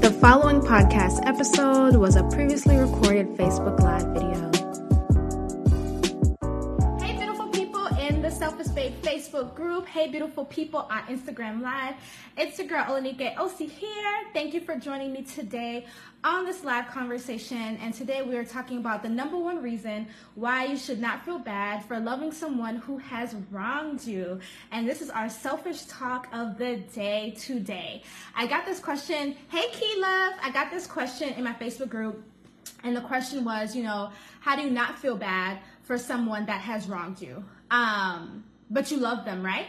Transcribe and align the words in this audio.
The 0.00 0.16
following 0.20 0.60
podcast 0.60 1.26
episode 1.26 1.96
was 1.96 2.14
a 2.14 2.22
previously 2.22 2.76
recorded 2.76 3.36
Facebook 3.36 3.80
Live 3.80 3.87
Hey, 9.98 10.06
beautiful 10.06 10.44
people 10.44 10.86
on 10.92 11.02
Instagram 11.06 11.60
Live. 11.60 11.96
It's 12.36 12.56
your 12.56 12.68
girl 12.68 12.84
Olanike 12.84 13.34
Osi 13.34 13.68
here. 13.68 14.20
Thank 14.32 14.54
you 14.54 14.60
for 14.60 14.76
joining 14.76 15.12
me 15.12 15.22
today 15.22 15.86
on 16.22 16.44
this 16.44 16.62
live 16.62 16.86
conversation. 16.86 17.76
And 17.82 17.92
today 17.92 18.22
we 18.22 18.36
are 18.36 18.44
talking 18.44 18.78
about 18.78 19.02
the 19.02 19.08
number 19.08 19.36
one 19.36 19.60
reason 19.60 20.06
why 20.36 20.66
you 20.66 20.76
should 20.76 21.00
not 21.00 21.24
feel 21.24 21.40
bad 21.40 21.84
for 21.84 21.98
loving 21.98 22.30
someone 22.30 22.76
who 22.76 22.98
has 22.98 23.34
wronged 23.50 24.06
you. 24.06 24.38
And 24.70 24.88
this 24.88 25.02
is 25.02 25.10
our 25.10 25.28
selfish 25.28 25.82
talk 25.86 26.28
of 26.32 26.58
the 26.58 26.76
day 26.94 27.34
today. 27.36 28.04
I 28.36 28.46
got 28.46 28.66
this 28.66 28.78
question. 28.78 29.34
Hey, 29.48 29.66
Key 29.72 29.94
Love. 29.98 30.34
I 30.40 30.52
got 30.52 30.70
this 30.70 30.86
question 30.86 31.30
in 31.30 31.42
my 31.42 31.54
Facebook 31.54 31.88
group. 31.88 32.22
And 32.84 32.94
the 32.94 33.00
question 33.00 33.44
was, 33.44 33.74
you 33.74 33.82
know, 33.82 34.12
how 34.38 34.54
do 34.54 34.62
you 34.62 34.70
not 34.70 34.96
feel 34.96 35.16
bad 35.16 35.58
for 35.82 35.98
someone 35.98 36.46
that 36.46 36.60
has 36.60 36.88
wronged 36.88 37.20
you? 37.20 37.44
Um, 37.72 38.44
but 38.70 38.90
you 38.92 38.98
love 38.98 39.24
them, 39.24 39.44
right? 39.44 39.66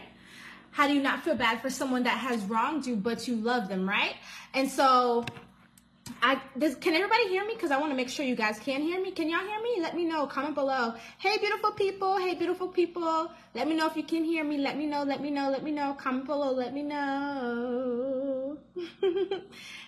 How 0.70 0.86
do 0.86 0.94
you 0.94 1.02
not 1.02 1.24
feel 1.24 1.34
bad 1.34 1.60
for 1.60 1.70
someone 1.70 2.04
that 2.04 2.18
has 2.18 2.42
wronged 2.44 2.86
you, 2.86 2.96
but 2.96 3.26
you 3.26 3.36
love 3.36 3.68
them, 3.68 3.88
right? 3.88 4.14
And 4.54 4.70
so 4.70 5.24
I 6.22 6.40
this, 6.56 6.74
can 6.74 6.94
everybody 6.94 7.28
hear 7.28 7.44
me? 7.46 7.54
Because 7.54 7.70
I 7.70 7.78
want 7.78 7.92
to 7.92 7.96
make 7.96 8.08
sure 8.08 8.24
you 8.24 8.36
guys 8.36 8.58
can 8.58 8.82
hear 8.82 9.00
me. 9.00 9.10
Can 9.10 9.28
y'all 9.28 9.40
hear 9.40 9.60
me? 9.62 9.78
Let 9.80 9.96
me 9.96 10.04
know. 10.04 10.26
Comment 10.26 10.54
below. 10.54 10.94
Hey, 11.18 11.38
beautiful 11.38 11.72
people. 11.72 12.18
Hey, 12.18 12.34
beautiful 12.34 12.68
people. 12.68 13.30
Let 13.54 13.68
me 13.68 13.74
know 13.74 13.86
if 13.86 13.96
you 13.96 14.02
can 14.02 14.24
hear 14.24 14.44
me. 14.44 14.58
Let 14.58 14.76
me 14.76 14.86
know. 14.86 15.02
Let 15.02 15.20
me 15.20 15.30
know. 15.30 15.50
Let 15.50 15.62
me 15.62 15.70
know. 15.70 15.94
Comment 15.94 16.26
below. 16.26 16.52
Let 16.52 16.74
me 16.74 16.82
know. 16.82 18.58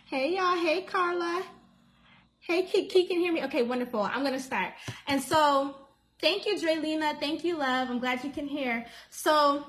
hey, 0.07 0.35
y'all. 0.37 0.57
Hey, 0.57 0.83
Carla. 0.83 1.43
Hey, 2.41 2.63
Kiki 2.65 3.07
can 3.07 3.19
hear 3.19 3.33
me. 3.33 3.45
Okay, 3.45 3.63
wonderful. 3.63 4.01
I'm 4.03 4.25
gonna 4.25 4.41
start. 4.41 4.73
And 5.07 5.23
so, 5.23 5.77
thank 6.21 6.47
you, 6.47 6.57
Draylina. 6.57 7.21
Thank 7.21 7.45
you, 7.45 7.57
love. 7.57 7.89
I'm 7.89 7.99
glad 7.99 8.25
you 8.25 8.31
can 8.31 8.49
hear. 8.49 8.87
So, 9.11 9.65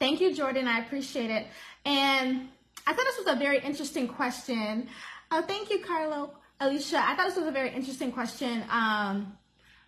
thank 0.00 0.20
you, 0.20 0.34
Jordan. 0.34 0.66
I 0.66 0.80
appreciate 0.80 1.30
it. 1.30 1.46
And 1.84 2.48
I 2.86 2.92
thought 2.92 3.04
this 3.04 3.18
was 3.18 3.28
a 3.28 3.38
very 3.38 3.60
interesting 3.60 4.08
question. 4.08 4.88
Oh, 5.30 5.42
thank 5.42 5.70
you, 5.70 5.78
Carlo. 5.78 6.32
Alicia, 6.58 6.98
I 6.98 7.14
thought 7.14 7.28
this 7.28 7.36
was 7.36 7.46
a 7.46 7.52
very 7.52 7.70
interesting 7.70 8.10
question. 8.10 8.64
Um, 8.70 9.36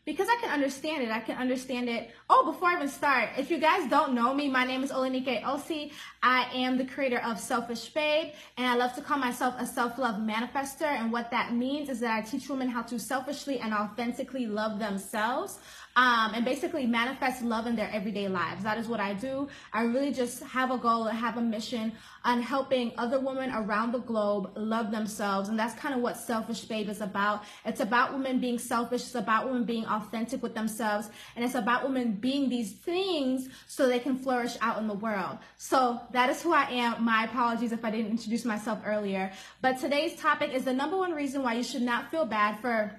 because 0.04 0.26
I 0.28 0.36
can 0.40 0.50
understand 0.50 1.04
it. 1.04 1.10
I 1.10 1.20
can 1.20 1.36
understand 1.36 1.88
it. 1.88 2.10
Oh, 2.28 2.50
before 2.50 2.70
I 2.70 2.74
even 2.74 2.88
start, 2.88 3.30
if 3.38 3.50
you 3.50 3.58
guys 3.58 3.88
don't 3.88 4.14
know 4.14 4.34
me, 4.34 4.48
my 4.48 4.64
name 4.64 4.82
is 4.82 4.90
Olanike 4.90 5.42
Osi. 5.42 5.92
I 6.22 6.50
am 6.52 6.76
the 6.76 6.84
creator 6.84 7.20
of 7.20 7.38
Selfish 7.38 7.88
Babe, 7.90 8.32
and 8.56 8.66
I 8.66 8.74
love 8.74 8.94
to 8.96 9.00
call 9.00 9.18
myself 9.18 9.54
a 9.58 9.66
self-love 9.66 10.16
manifester. 10.16 10.86
And 10.86 11.12
what 11.12 11.30
that 11.30 11.54
means 11.54 11.88
is 11.88 12.00
that 12.00 12.18
I 12.18 12.22
teach 12.22 12.48
women 12.48 12.68
how 12.68 12.82
to 12.82 12.98
selfishly 12.98 13.60
and 13.60 13.72
authentically 13.72 14.46
love 14.46 14.80
themselves 14.80 15.60
um, 15.96 16.32
and 16.34 16.44
basically 16.44 16.86
manifest 16.86 17.42
love 17.42 17.66
in 17.66 17.76
their 17.76 17.90
everyday 17.92 18.28
lives. 18.28 18.62
That 18.62 18.78
is 18.78 18.88
what 18.88 19.00
I 19.00 19.12
do. 19.12 19.48
I 19.72 19.82
really 19.82 20.12
just 20.12 20.42
have 20.44 20.70
a 20.70 20.78
goal 20.78 21.06
and 21.06 21.18
have 21.18 21.36
a 21.36 21.40
mission 21.40 21.92
on 22.24 22.40
helping 22.40 22.92
other 22.96 23.18
women 23.18 23.52
around 23.52 23.92
the 23.92 23.98
globe 23.98 24.52
love 24.56 24.90
themselves. 24.90 25.48
And 25.48 25.58
that's 25.58 25.74
kind 25.74 25.94
of 25.94 26.00
what 26.00 26.16
Selfish 26.16 26.62
Babe 26.62 26.88
is 26.88 27.00
about. 27.00 27.44
It's 27.64 27.80
about 27.80 28.12
women 28.12 28.38
being 28.38 28.58
selfish. 28.58 29.02
It's 29.02 29.14
about 29.14 29.46
women 29.46 29.64
being 29.64 29.84
authentic 29.86 30.42
with 30.42 30.54
themselves. 30.54 31.10
And 31.36 31.44
it's 31.44 31.54
about 31.56 31.82
women 31.82 32.12
being 32.12 32.48
these 32.48 32.72
things 32.72 33.48
so 33.66 33.86
they 33.86 33.98
can 33.98 34.16
flourish 34.16 34.56
out 34.60 34.78
in 34.78 34.86
the 34.86 34.94
world. 34.94 35.38
So 35.58 36.00
that 36.12 36.30
is 36.30 36.40
who 36.42 36.52
I 36.52 36.64
am. 36.70 37.04
My 37.04 37.24
apologies 37.24 37.72
if 37.72 37.84
I 37.84 37.90
didn't 37.90 38.12
introduce 38.12 38.44
myself 38.44 38.80
earlier. 38.86 39.32
But 39.60 39.78
today's 39.78 40.16
topic 40.16 40.52
is 40.54 40.64
the 40.64 40.72
number 40.72 40.96
one 40.96 41.12
reason 41.12 41.42
why 41.42 41.54
you 41.54 41.62
should 41.62 41.82
not 41.82 42.10
feel 42.10 42.24
bad 42.24 42.60
for 42.60 42.98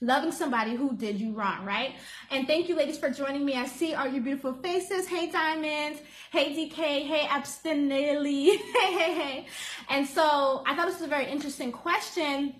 loving 0.00 0.32
somebody 0.32 0.74
who 0.74 0.94
did 0.96 1.20
you 1.20 1.32
wrong, 1.32 1.64
right? 1.64 1.94
And 2.30 2.46
thank 2.46 2.68
you, 2.68 2.76
ladies, 2.76 2.98
for 2.98 3.10
joining 3.10 3.44
me. 3.44 3.54
I 3.54 3.66
see 3.66 3.94
all 3.94 4.06
your 4.06 4.22
beautiful 4.22 4.54
faces. 4.54 5.06
Hey, 5.06 5.30
Diamonds. 5.30 6.00
Hey, 6.30 6.54
DK. 6.54 6.74
Hey, 7.06 7.26
Abstinelli. 7.28 8.46
hey, 8.46 8.92
hey, 8.92 9.14
hey. 9.14 9.46
And 9.88 10.06
so 10.06 10.62
I 10.66 10.74
thought 10.76 10.86
this 10.86 10.96
was 10.96 11.06
a 11.06 11.08
very 11.08 11.30
interesting 11.30 11.72
question 11.72 12.54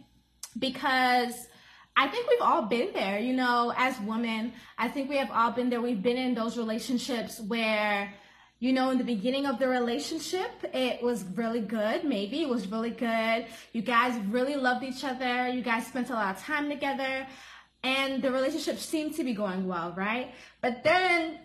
because 0.59 1.47
I 1.97 2.09
think 2.09 2.29
we've 2.29 2.41
all 2.41 2.63
been 2.63 2.93
there, 2.93 3.19
you 3.19 3.33
know, 3.33 3.73
as 3.77 3.99
women. 4.01 4.53
I 4.77 4.89
think 4.89 5.09
we 5.09 5.17
have 5.17 5.31
all 5.33 5.53
been 5.53 5.71
there. 5.71 5.81
We've 5.81 6.03
been 6.03 6.17
in 6.17 6.35
those 6.35 6.57
relationships 6.57 7.41
where 7.41 8.13
you 8.61 8.73
know, 8.73 8.91
in 8.91 8.99
the 8.99 9.05
beginning 9.05 9.47
of 9.47 9.59
the 9.59 9.69
relationship, 9.69 10.51
it 10.75 11.03
was 11.03 11.25
really 11.35 11.61
good. 11.61 12.05
Maybe 12.05 12.43
it 12.43 12.49
was 12.49 12.67
really 12.67 12.91
good. 12.91 13.47
You 13.73 13.83
guys 13.83 14.19
really 14.27 14.57
loved 14.57 14.83
each 14.85 15.05
other. 15.05 15.49
You 15.49 15.63
guys 15.63 15.87
spent 15.87 16.11
a 16.11 16.15
lot 16.15 16.37
of 16.37 16.43
time 16.43 16.69
together. 16.69 17.27
And 17.85 18.21
the 18.21 18.33
relationship 18.33 18.79
seemed 18.79 19.15
to 19.15 19.25
be 19.25 19.33
going 19.33 19.69
well, 19.69 19.95
right? 19.97 20.35
But 20.61 20.83
then 20.83 21.39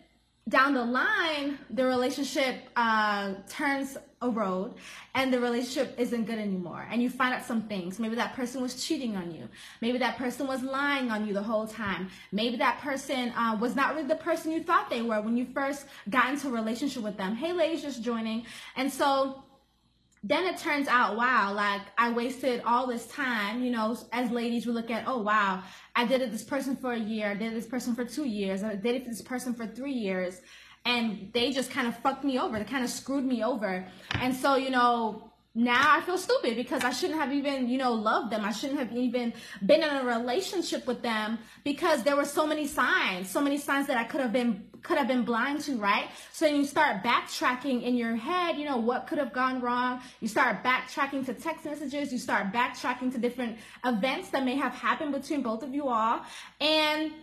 down 0.49 0.73
the 0.73 0.83
line, 0.83 1.59
the 1.69 1.85
relationship 1.85 2.55
uh, 2.75 3.35
turns 3.47 3.97
a 4.23 4.29
road 4.29 4.73
and 5.13 5.31
the 5.31 5.39
relationship 5.39 5.93
isn't 5.99 6.25
good 6.25 6.39
anymore. 6.39 6.87
And 6.89 7.03
you 7.03 7.09
find 7.09 7.33
out 7.33 7.45
some 7.45 7.63
things. 7.63 7.99
Maybe 7.99 8.15
that 8.15 8.33
person 8.33 8.61
was 8.61 8.83
cheating 8.83 9.15
on 9.15 9.31
you. 9.31 9.47
Maybe 9.81 9.97
that 9.99 10.17
person 10.17 10.47
was 10.47 10.63
lying 10.63 11.11
on 11.11 11.27
you 11.27 11.33
the 11.33 11.43
whole 11.43 11.67
time. 11.67 12.09
Maybe 12.31 12.57
that 12.57 12.79
person 12.79 13.29
uh, 13.31 13.57
was 13.59 13.75
not 13.75 13.93
really 13.93 14.07
the 14.07 14.15
person 14.15 14.51
you 14.51 14.63
thought 14.63 14.89
they 14.89 15.01
were 15.01 15.21
when 15.21 15.37
you 15.37 15.45
first 15.53 15.85
got 16.09 16.29
into 16.29 16.47
a 16.47 16.51
relationship 16.51 17.03
with 17.03 17.17
them. 17.17 17.35
Hey, 17.35 17.53
ladies, 17.53 17.81
just 17.81 18.01
joining. 18.01 18.45
And 18.75 18.91
so 18.91 19.43
then 20.23 20.45
it 20.45 20.57
turns 20.57 20.87
out, 20.87 21.17
wow, 21.17 21.53
like 21.53 21.81
I 21.97 22.11
wasted 22.11 22.61
all 22.65 22.87
this 22.87 23.05
time. 23.07 23.61
You 23.61 23.71
know, 23.71 23.97
as 24.13 24.31
ladies, 24.31 24.65
we 24.65 24.71
look 24.71 24.89
at, 24.89 25.03
oh, 25.05 25.21
wow, 25.21 25.61
I 25.95 26.05
dated 26.05 26.31
this 26.31 26.43
person 26.43 26.77
for 26.77 26.93
a 26.93 26.99
year, 26.99 27.31
I 27.31 27.33
dated 27.35 27.55
this 27.55 27.67
person 27.67 27.93
for 27.93 28.05
two 28.05 28.25
years, 28.25 28.63
I 28.63 28.75
dated 28.75 29.05
this 29.05 29.21
person 29.21 29.53
for 29.53 29.67
three 29.67 29.91
years, 29.91 30.41
and 30.85 31.29
they 31.33 31.51
just 31.51 31.71
kind 31.71 31.87
of 31.87 31.97
fucked 31.99 32.23
me 32.23 32.39
over. 32.39 32.57
They 32.57 32.65
kind 32.65 32.83
of 32.83 32.89
screwed 32.89 33.25
me 33.25 33.43
over. 33.43 33.85
And 34.15 34.35
so, 34.35 34.55
you 34.55 34.69
know, 34.69 35.31
now 35.55 35.95
I 35.95 36.01
feel 36.01 36.17
stupid 36.17 36.55
because 36.55 36.83
I 36.83 36.89
shouldn't 36.89 37.19
have 37.19 37.31
even, 37.31 37.69
you 37.69 37.77
know, 37.77 37.93
loved 37.93 38.31
them. 38.31 38.43
I 38.43 38.51
shouldn't 38.51 38.79
have 38.79 38.91
even 38.91 39.33
been 39.63 39.83
in 39.83 39.89
a 39.89 40.03
relationship 40.03 40.87
with 40.87 41.03
them 41.03 41.37
because 41.63 42.03
there 42.03 42.15
were 42.15 42.25
so 42.25 42.47
many 42.47 42.65
signs, 42.65 43.29
so 43.29 43.39
many 43.39 43.57
signs 43.57 43.85
that 43.87 43.97
I 43.97 44.03
could 44.03 44.21
have 44.21 44.33
been 44.33 44.67
could 44.81 44.97
have 44.97 45.07
been 45.07 45.23
blind 45.23 45.61
to, 45.61 45.77
right? 45.77 46.09
So 46.33 46.45
you 46.45 46.65
start 46.65 47.03
backtracking 47.03 47.83
in 47.83 47.95
your 47.95 48.17
head, 48.17 48.57
you 48.57 48.65
know, 48.65 48.75
what 48.75 49.07
could 49.07 49.17
have 49.17 49.31
gone 49.31 49.61
wrong. 49.61 50.01
You 50.19 50.27
start 50.27 50.61
backtracking 50.61 51.25
to 51.27 51.33
text 51.33 51.63
messages, 51.63 52.11
you 52.11 52.19
start 52.19 52.51
backtracking 52.51 53.11
to 53.13 53.17
different 53.17 53.57
events 53.85 54.29
that 54.29 54.43
may 54.43 54.57
have 54.57 54.73
happened 54.73 55.13
between 55.13 55.41
both 55.41 55.63
of 55.63 55.73
you 55.73 55.87
all. 55.87 56.23
And 56.59 57.13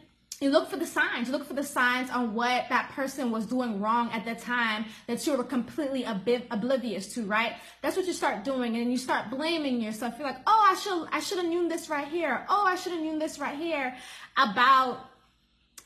you 0.41 0.49
look 0.49 0.71
for 0.71 0.79
the 0.79 0.87
signs. 0.87 1.29
You 1.29 1.33
look 1.33 1.47
for 1.47 1.53
the 1.55 1.63
signs 1.63 2.11
on 2.11 2.35
what 2.35 2.65
that 2.71 2.91
person 2.93 3.31
was 3.31 3.45
doing 3.45 3.79
wrong 3.79 4.11
at 4.11 4.25
the 4.25 4.35
time 4.35 4.87
that 5.07 5.27
you 5.27 5.37
were 5.37 5.45
completely 5.45 6.05
oblivious 6.05 7.13
to, 7.15 7.25
right? 7.25 7.53
That's 7.83 7.97
what 7.97 8.07
you 8.07 8.15
start 8.15 8.43
doing, 8.43 8.77
and 8.77 8.91
you 8.91 8.97
start 8.97 9.29
blaming 9.29 9.83
yourself. 9.83 10.15
You're 10.19 10.29
like, 10.29 10.41
oh, 10.47 10.69
I 10.71 10.75
should, 10.77 11.09
I 11.13 11.21
should 11.21 11.39
have 11.39 11.47
known 11.47 11.69
this 11.69 11.91
right 11.91 12.09
here. 12.09 12.47
Oh, 12.49 12.65
I 12.67 12.77
should 12.77 12.93
have 12.93 13.03
known 13.03 13.19
this 13.19 13.39
right 13.39 13.57
here 13.57 13.95
about 14.39 15.01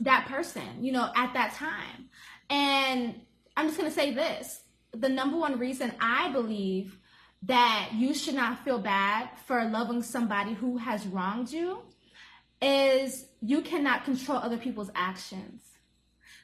that 0.00 0.26
person, 0.26 0.62
you 0.81 0.93
know, 0.93 1.11
at 1.17 1.35
that 1.35 1.55
time. 1.55 2.08
And 2.49 3.20
I'm 3.56 3.67
just 3.67 3.79
going 3.79 3.91
to 3.91 3.94
say 3.94 4.14
this 4.14 4.61
the 4.93 5.08
number 5.08 5.37
one 5.37 5.58
reason 5.58 5.93
I 6.00 6.31
believe 6.31 6.96
that 7.43 7.91
you 7.94 8.14
should 8.14 8.35
not 8.35 8.64
feel 8.64 8.79
bad 8.79 9.29
for 9.46 9.64
loving 9.64 10.02
somebody 10.02 10.55
who 10.55 10.76
has 10.79 11.06
wronged 11.06 11.50
you 11.50 11.81
is 12.64 13.26
you 13.43 13.61
cannot 13.61 14.05
control 14.05 14.38
other 14.38 14.56
people's 14.56 14.90
actions. 14.94 15.62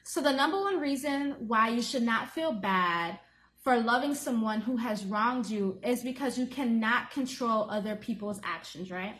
So, 0.03 0.21
the 0.21 0.31
number 0.31 0.59
one 0.59 0.79
reason 0.79 1.35
why 1.39 1.69
you 1.69 1.81
should 1.81 2.03
not 2.03 2.29
feel 2.29 2.53
bad 2.53 3.19
for 3.63 3.79
loving 3.79 4.15
someone 4.15 4.61
who 4.61 4.77
has 4.77 5.05
wronged 5.05 5.47
you 5.47 5.79
is 5.83 6.01
because 6.01 6.37
you 6.37 6.45
cannot 6.45 7.11
control 7.11 7.69
other 7.69 7.95
people's 7.95 8.39
actions, 8.43 8.91
right? 8.91 9.15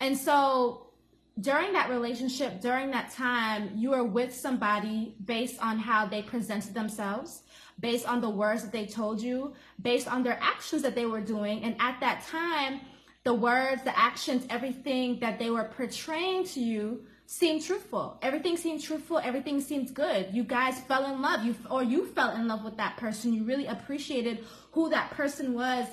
And 0.00 0.16
so, 0.16 0.88
during 1.40 1.72
that 1.72 1.88
relationship, 1.88 2.60
during 2.60 2.90
that 2.90 3.10
time, 3.12 3.70
you 3.76 3.92
are 3.92 4.04
with 4.04 4.34
somebody 4.34 5.14
based 5.24 5.60
on 5.62 5.78
how 5.78 6.06
they 6.06 6.22
presented 6.22 6.74
themselves, 6.74 7.42
based 7.78 8.08
on 8.08 8.20
the 8.20 8.28
words 8.28 8.62
that 8.62 8.72
they 8.72 8.86
told 8.86 9.20
you, 9.22 9.54
based 9.80 10.08
on 10.08 10.22
their 10.22 10.38
actions 10.42 10.82
that 10.82 10.94
they 10.94 11.06
were 11.06 11.20
doing. 11.20 11.62
And 11.62 11.76
at 11.78 12.00
that 12.00 12.26
time, 12.26 12.80
the 13.28 13.34
words, 13.34 13.82
the 13.82 13.96
actions, 13.96 14.46
everything 14.48 15.20
that 15.20 15.38
they 15.38 15.50
were 15.50 15.64
portraying 15.64 16.44
to 16.46 16.60
you 16.60 17.02
seemed 17.26 17.62
truthful. 17.62 18.18
Everything 18.22 18.56
seemed 18.56 18.82
truthful. 18.82 19.18
Everything 19.18 19.60
seemed 19.60 19.92
good. 19.92 20.28
You 20.32 20.44
guys 20.44 20.80
fell 20.88 21.04
in 21.12 21.20
love. 21.20 21.44
You 21.44 21.54
or 21.70 21.82
you 21.82 22.06
fell 22.06 22.34
in 22.34 22.48
love 22.48 22.64
with 22.64 22.78
that 22.78 22.96
person. 22.96 23.34
You 23.34 23.44
really 23.44 23.66
appreciated 23.66 24.46
who 24.72 24.88
that 24.88 25.10
person 25.10 25.52
was 25.52 25.86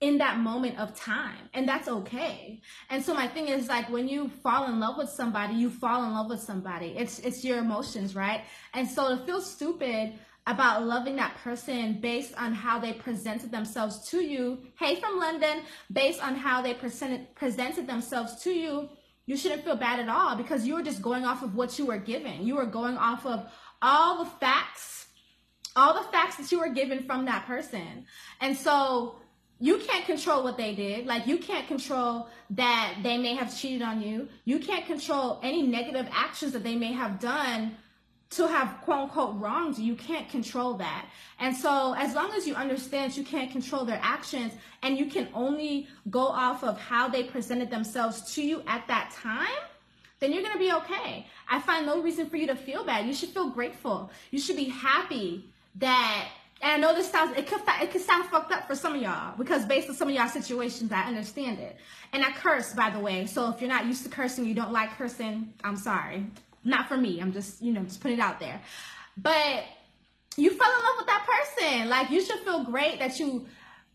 in 0.00 0.18
that 0.18 0.38
moment 0.38 0.78
of 0.78 0.94
time 0.94 1.48
and 1.54 1.66
that's 1.66 1.88
okay 1.88 2.60
and 2.90 3.02
so 3.02 3.14
my 3.14 3.26
thing 3.26 3.48
is 3.48 3.66
like 3.66 3.88
when 3.88 4.06
you 4.06 4.28
fall 4.42 4.66
in 4.66 4.78
love 4.78 4.98
with 4.98 5.08
somebody 5.08 5.54
you 5.54 5.70
fall 5.70 6.04
in 6.04 6.12
love 6.12 6.28
with 6.28 6.38
somebody 6.38 6.88
it's 6.98 7.18
it's 7.20 7.42
your 7.42 7.56
emotions 7.56 8.14
right 8.14 8.42
and 8.74 8.86
so 8.86 9.16
to 9.16 9.24
feel 9.24 9.40
stupid 9.40 10.12
about 10.46 10.84
loving 10.84 11.16
that 11.16 11.36
person 11.38 11.98
based 12.00 12.34
on 12.36 12.52
how 12.52 12.78
they 12.78 12.92
presented 12.92 13.50
themselves 13.50 14.08
to 14.08 14.18
you 14.18 14.58
hey 14.78 14.96
from 14.96 15.18
london 15.18 15.62
based 15.92 16.22
on 16.22 16.34
how 16.34 16.62
they 16.62 16.74
presented 16.74 17.34
presented 17.34 17.86
themselves 17.86 18.42
to 18.42 18.50
you 18.50 18.88
you 19.26 19.36
shouldn't 19.36 19.64
feel 19.64 19.76
bad 19.76 19.98
at 19.98 20.08
all 20.08 20.36
because 20.36 20.66
you 20.66 20.74
were 20.74 20.82
just 20.82 21.02
going 21.02 21.24
off 21.24 21.42
of 21.42 21.54
what 21.54 21.78
you 21.78 21.86
were 21.86 21.98
given 21.98 22.46
you 22.46 22.54
were 22.54 22.66
going 22.66 22.96
off 22.96 23.26
of 23.26 23.50
all 23.82 24.24
the 24.24 24.30
facts 24.40 25.06
all 25.74 25.94
the 25.94 26.08
facts 26.10 26.36
that 26.36 26.50
you 26.50 26.58
were 26.58 26.70
given 26.70 27.02
from 27.02 27.24
that 27.24 27.46
person 27.46 28.06
and 28.40 28.56
so 28.56 29.16
you 29.58 29.78
can't 29.78 30.04
control 30.04 30.42
what 30.42 30.56
they 30.56 30.74
did. 30.74 31.06
Like 31.06 31.26
you 31.26 31.38
can't 31.38 31.66
control 31.66 32.28
that 32.50 32.96
they 33.02 33.16
may 33.16 33.34
have 33.34 33.56
cheated 33.56 33.82
on 33.82 34.02
you. 34.02 34.28
You 34.44 34.58
can't 34.58 34.86
control 34.86 35.40
any 35.42 35.62
negative 35.62 36.06
actions 36.12 36.52
that 36.52 36.62
they 36.62 36.76
may 36.76 36.92
have 36.92 37.18
done 37.18 37.76
to 38.30 38.46
have 38.46 38.78
quote 38.82 39.04
unquote 39.04 39.36
wronged 39.38 39.78
you. 39.78 39.84
You 39.84 39.96
can't 39.96 40.28
control 40.28 40.74
that. 40.74 41.06
And 41.38 41.56
so 41.56 41.94
as 41.94 42.14
long 42.14 42.32
as 42.32 42.46
you 42.46 42.54
understand 42.54 43.16
you 43.16 43.24
can't 43.24 43.50
control 43.50 43.84
their 43.84 44.00
actions 44.02 44.52
and 44.82 44.98
you 44.98 45.06
can 45.06 45.28
only 45.34 45.88
go 46.10 46.26
off 46.26 46.64
of 46.64 46.78
how 46.78 47.08
they 47.08 47.22
presented 47.22 47.70
themselves 47.70 48.34
to 48.34 48.42
you 48.42 48.62
at 48.66 48.86
that 48.88 49.10
time, 49.12 49.46
then 50.18 50.32
you're 50.32 50.42
gonna 50.42 50.58
be 50.58 50.72
okay. 50.72 51.26
I 51.48 51.60
find 51.60 51.86
no 51.86 52.02
reason 52.02 52.28
for 52.28 52.36
you 52.36 52.46
to 52.48 52.56
feel 52.56 52.84
bad. 52.84 53.06
You 53.06 53.14
should 53.14 53.30
feel 53.30 53.50
grateful. 53.50 54.10
You 54.30 54.40
should 54.40 54.56
be 54.56 54.64
happy 54.64 55.44
that 55.76 56.28
and 56.62 56.72
I 56.72 56.78
know 56.78 56.94
this 56.94 57.10
sounds 57.10 57.36
it 57.36 57.46
could 57.46 57.60
it 57.82 57.90
could 57.90 58.00
sound 58.00 58.24
fucked 58.26 58.50
up 58.50 58.66
for 58.66 58.74
some 58.74 58.94
of 58.94 59.02
y'all 59.02 59.36
because 59.36 59.66
based 59.66 59.88
on 59.88 59.94
some 59.94 60.08
of 60.08 60.14
y'all 60.14 60.28
situations, 60.28 60.90
I 60.90 61.02
understand 61.02 61.58
it. 61.58 61.76
And 62.12 62.24
I 62.24 62.30
curse, 62.32 62.72
by 62.72 62.88
the 62.90 62.98
way. 62.98 63.26
So 63.26 63.50
if 63.50 63.60
you're 63.60 63.68
not 63.68 63.84
used 63.84 64.04
to 64.04 64.08
cursing, 64.08 64.46
you 64.46 64.54
don't 64.54 64.72
like 64.72 64.90
cursing, 64.96 65.52
I'm 65.62 65.76
sorry. 65.76 66.26
Not 66.66 66.88
for 66.88 66.96
me. 66.96 67.20
I'm 67.20 67.32
just 67.32 67.62
you 67.62 67.72
know 67.72 67.82
just 67.82 68.00
put 68.00 68.10
it 68.10 68.20
out 68.20 68.40
there. 68.40 68.60
But 69.16 69.64
you 70.36 70.50
fell 70.50 70.70
in 70.70 70.84
love 70.84 70.94
with 70.98 71.06
that 71.06 71.26
person. 71.26 71.88
Like 71.88 72.10
you 72.10 72.22
should 72.22 72.40
feel 72.40 72.64
great 72.64 72.98
that 72.98 73.18
you 73.18 73.46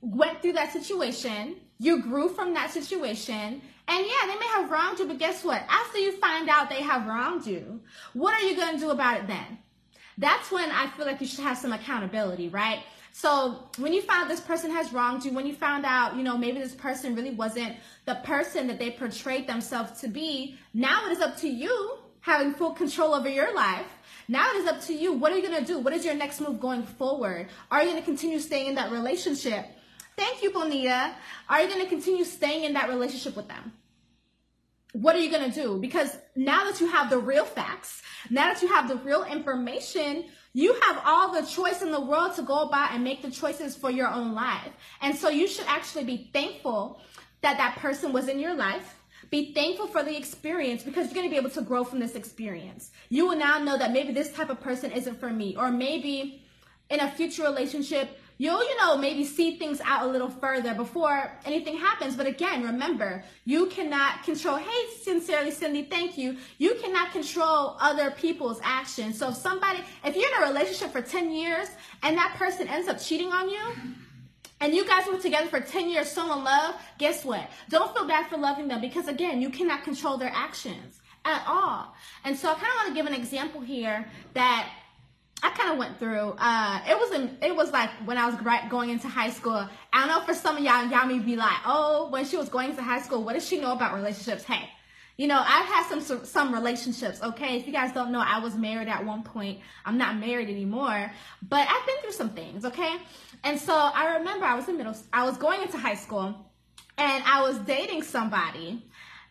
went 0.01 0.41
through 0.41 0.53
that 0.53 0.71
situation. 0.73 1.57
You 1.77 2.01
grew 2.01 2.29
from 2.29 2.53
that 2.55 2.71
situation. 2.71 3.61
And 3.87 4.05
yeah, 4.05 4.27
they 4.27 4.39
may 4.39 4.47
have 4.47 4.71
wronged 4.71 4.99
you, 4.99 5.07
but 5.07 5.17
guess 5.17 5.43
what? 5.43 5.63
After 5.67 5.97
you 5.97 6.13
find 6.17 6.47
out 6.49 6.69
they 6.69 6.81
have 6.81 7.07
wronged 7.07 7.45
you, 7.45 7.81
what 8.13 8.33
are 8.33 8.47
you 8.47 8.55
going 8.55 8.75
to 8.75 8.79
do 8.79 8.91
about 8.91 9.19
it 9.19 9.27
then? 9.27 9.57
that's 10.21 10.51
when 10.51 10.69
I 10.71 10.87
feel 10.87 11.05
like 11.05 11.19
you 11.19 11.27
should 11.27 11.43
have 11.43 11.57
some 11.57 11.73
accountability, 11.73 12.49
right? 12.49 12.83
So 13.11 13.67
when 13.77 13.91
you 13.91 14.01
found 14.03 14.29
this 14.29 14.39
person 14.39 14.71
has 14.71 14.93
wronged 14.93 15.25
you, 15.25 15.33
when 15.33 15.45
you 15.45 15.53
found 15.53 15.85
out, 15.85 16.15
you 16.15 16.23
know, 16.23 16.37
maybe 16.37 16.59
this 16.59 16.75
person 16.75 17.15
really 17.15 17.31
wasn't 17.31 17.75
the 18.05 18.15
person 18.23 18.67
that 18.67 18.79
they 18.79 18.91
portrayed 18.91 19.47
themselves 19.47 19.99
to 20.01 20.07
be, 20.07 20.57
now 20.73 21.07
it 21.07 21.11
is 21.11 21.19
up 21.19 21.35
to 21.37 21.49
you 21.49 21.97
having 22.21 22.53
full 22.53 22.71
control 22.71 23.13
over 23.13 23.29
your 23.29 23.53
life. 23.53 23.87
Now 24.27 24.49
it 24.51 24.57
is 24.57 24.67
up 24.67 24.81
to 24.83 24.93
you. 24.93 25.13
What 25.13 25.31
are 25.31 25.37
you 25.37 25.47
going 25.47 25.59
to 25.59 25.65
do? 25.65 25.79
What 25.79 25.93
is 25.93 26.05
your 26.05 26.15
next 26.15 26.39
move 26.39 26.59
going 26.59 26.83
forward? 26.83 27.49
Are 27.69 27.83
you 27.83 27.89
going 27.89 28.01
to 28.01 28.05
continue 28.05 28.39
staying 28.39 28.67
in 28.67 28.75
that 28.75 28.91
relationship? 28.91 29.65
Thank 30.15 30.43
you, 30.43 30.51
Bonita. 30.51 31.13
Are 31.49 31.61
you 31.61 31.67
going 31.67 31.81
to 31.81 31.89
continue 31.89 32.23
staying 32.23 32.63
in 32.63 32.73
that 32.73 32.89
relationship 32.89 33.35
with 33.35 33.47
them? 33.47 33.73
what 34.93 35.15
are 35.15 35.19
you 35.19 35.29
going 35.31 35.49
to 35.49 35.61
do? 35.61 35.77
Because 35.79 36.17
now 36.35 36.65
that 36.65 36.81
you 36.81 36.87
have 36.87 37.09
the 37.09 37.17
real 37.17 37.45
facts, 37.45 38.01
now 38.29 38.53
that 38.53 38.61
you 38.61 38.67
have 38.67 38.87
the 38.87 38.97
real 38.97 39.23
information, 39.23 40.25
you 40.53 40.73
have 40.81 41.01
all 41.05 41.33
the 41.33 41.47
choice 41.47 41.81
in 41.81 41.91
the 41.91 42.01
world 42.01 42.35
to 42.35 42.41
go 42.41 42.63
about 42.63 42.91
and 42.91 43.03
make 43.03 43.21
the 43.21 43.31
choices 43.31 43.75
for 43.75 43.89
your 43.89 44.09
own 44.09 44.33
life. 44.33 44.71
And 45.01 45.15
so 45.15 45.29
you 45.29 45.47
should 45.47 45.65
actually 45.67 46.03
be 46.03 46.29
thankful 46.33 47.01
that 47.41 47.57
that 47.57 47.77
person 47.77 48.11
was 48.11 48.27
in 48.27 48.39
your 48.39 48.53
life. 48.53 48.95
Be 49.31 49.53
thankful 49.53 49.87
for 49.87 50.03
the 50.03 50.15
experience 50.15 50.83
because 50.83 51.05
you're 51.05 51.15
going 51.15 51.25
to 51.25 51.31
be 51.31 51.37
able 51.37 51.49
to 51.51 51.61
grow 51.61 51.85
from 51.85 51.99
this 51.99 52.15
experience. 52.15 52.91
You 53.07 53.25
will 53.27 53.37
now 53.37 53.59
know 53.59 53.77
that 53.77 53.93
maybe 53.93 54.11
this 54.11 54.33
type 54.33 54.49
of 54.49 54.59
person 54.59 54.91
isn't 54.91 55.19
for 55.21 55.29
me, 55.29 55.55
or 55.55 55.71
maybe 55.71 56.43
in 56.89 56.99
a 56.99 57.09
future 57.09 57.43
relationship, 57.43 58.19
you'll, 58.37 58.61
you 58.61 58.77
know, 58.77 58.97
maybe 58.97 59.23
see 59.23 59.55
things 59.57 59.79
out 59.85 60.05
a 60.05 60.11
little 60.11 60.29
further 60.29 60.73
before 60.73 61.31
anything 61.45 61.77
happens. 61.77 62.17
But 62.17 62.27
again, 62.27 62.63
remember, 62.63 63.23
you 63.45 63.67
cannot 63.67 64.23
control, 64.23 64.57
hey, 64.57 64.87
sincerely, 65.01 65.51
Cindy, 65.51 65.83
thank 65.83 66.17
you. 66.17 66.35
You 66.57 66.75
cannot 66.81 67.13
control 67.13 67.77
other 67.79 68.11
people's 68.11 68.59
actions. 68.63 69.17
So 69.17 69.29
if 69.29 69.35
somebody, 69.37 69.79
if 70.03 70.15
you're 70.17 70.27
in 70.35 70.43
a 70.43 70.47
relationship 70.47 70.91
for 70.91 71.01
10 71.01 71.31
years 71.31 71.69
and 72.03 72.17
that 72.17 72.35
person 72.35 72.67
ends 72.67 72.89
up 72.89 72.99
cheating 72.99 73.31
on 73.31 73.49
you, 73.49 73.61
and 74.61 74.73
you 74.73 74.85
guys 74.85 75.07
were 75.07 75.17
together 75.17 75.47
for 75.47 75.59
10 75.59 75.89
years, 75.89 76.09
so 76.09 76.31
in 76.31 76.43
love, 76.43 76.75
guess 76.97 77.25
what? 77.25 77.49
Don't 77.69 77.93
feel 77.93 78.07
bad 78.07 78.27
for 78.29 78.37
loving 78.37 78.67
them 78.67 78.79
because, 78.79 79.07
again, 79.07 79.41
you 79.41 79.49
cannot 79.49 79.83
control 79.83 80.17
their 80.17 80.31
actions 80.33 81.01
at 81.25 81.43
all. 81.47 81.93
And 82.23 82.37
so 82.37 82.49
I 82.49 82.53
kind 82.53 82.67
of 82.67 82.73
want 82.75 82.87
to 82.89 82.93
give 82.93 83.05
an 83.07 83.13
example 83.13 83.61
here 83.61 84.07
that 84.33 84.69
I 85.43 85.49
kind 85.51 85.71
of 85.71 85.77
went 85.79 85.97
through. 85.97 86.35
Uh, 86.37 86.79
it 86.87 86.97
was 86.97 87.11
in, 87.11 87.37
it 87.41 87.55
was 87.55 87.71
like 87.71 87.89
when 88.05 88.17
I 88.17 88.27
was 88.27 88.35
going 88.69 88.91
into 88.91 89.07
high 89.07 89.31
school. 89.31 89.67
I 89.91 89.99
don't 89.99 90.07
know 90.07 90.21
for 90.21 90.35
some 90.35 90.57
of 90.57 90.63
y'all, 90.63 90.85
y'all 90.85 91.07
may 91.07 91.19
be 91.19 91.35
like, 91.35 91.57
oh, 91.65 92.09
when 92.09 92.25
she 92.25 92.37
was 92.37 92.47
going 92.47 92.69
into 92.69 92.83
high 92.83 93.01
school, 93.01 93.23
what 93.23 93.33
does 93.33 93.47
she 93.47 93.59
know 93.59 93.71
about 93.71 93.95
relationships? 93.95 94.43
Hey, 94.43 94.69
you 95.17 95.27
know, 95.27 95.39
I've 95.39 95.65
had 95.65 95.85
some 95.87 96.25
some 96.25 96.53
relationships. 96.53 97.21
Okay, 97.21 97.57
if 97.57 97.67
you 97.67 97.73
guys 97.73 97.93
don't 97.93 98.11
know, 98.11 98.23
I 98.25 98.39
was 98.39 98.55
married 98.55 98.87
at 98.87 99.05
one 99.05 99.23
point. 99.23 99.59
I'm 99.85 99.97
not 99.97 100.17
married 100.17 100.49
anymore, 100.49 101.11
but 101.47 101.67
I've 101.69 101.85
been 101.85 101.97
through 102.01 102.13
some 102.13 102.29
things. 102.31 102.65
Okay, 102.65 102.95
and 103.43 103.59
so 103.59 103.73
I 103.73 104.17
remember 104.17 104.45
I 104.45 104.55
was 104.55 104.67
in 104.67 104.77
middle, 104.77 104.95
I 105.13 105.23
was 105.23 105.37
going 105.37 105.61
into 105.61 105.77
high 105.77 105.95
school, 105.95 106.35
and 106.97 107.23
I 107.25 107.41
was 107.41 107.57
dating 107.59 108.03
somebody. 108.03 108.83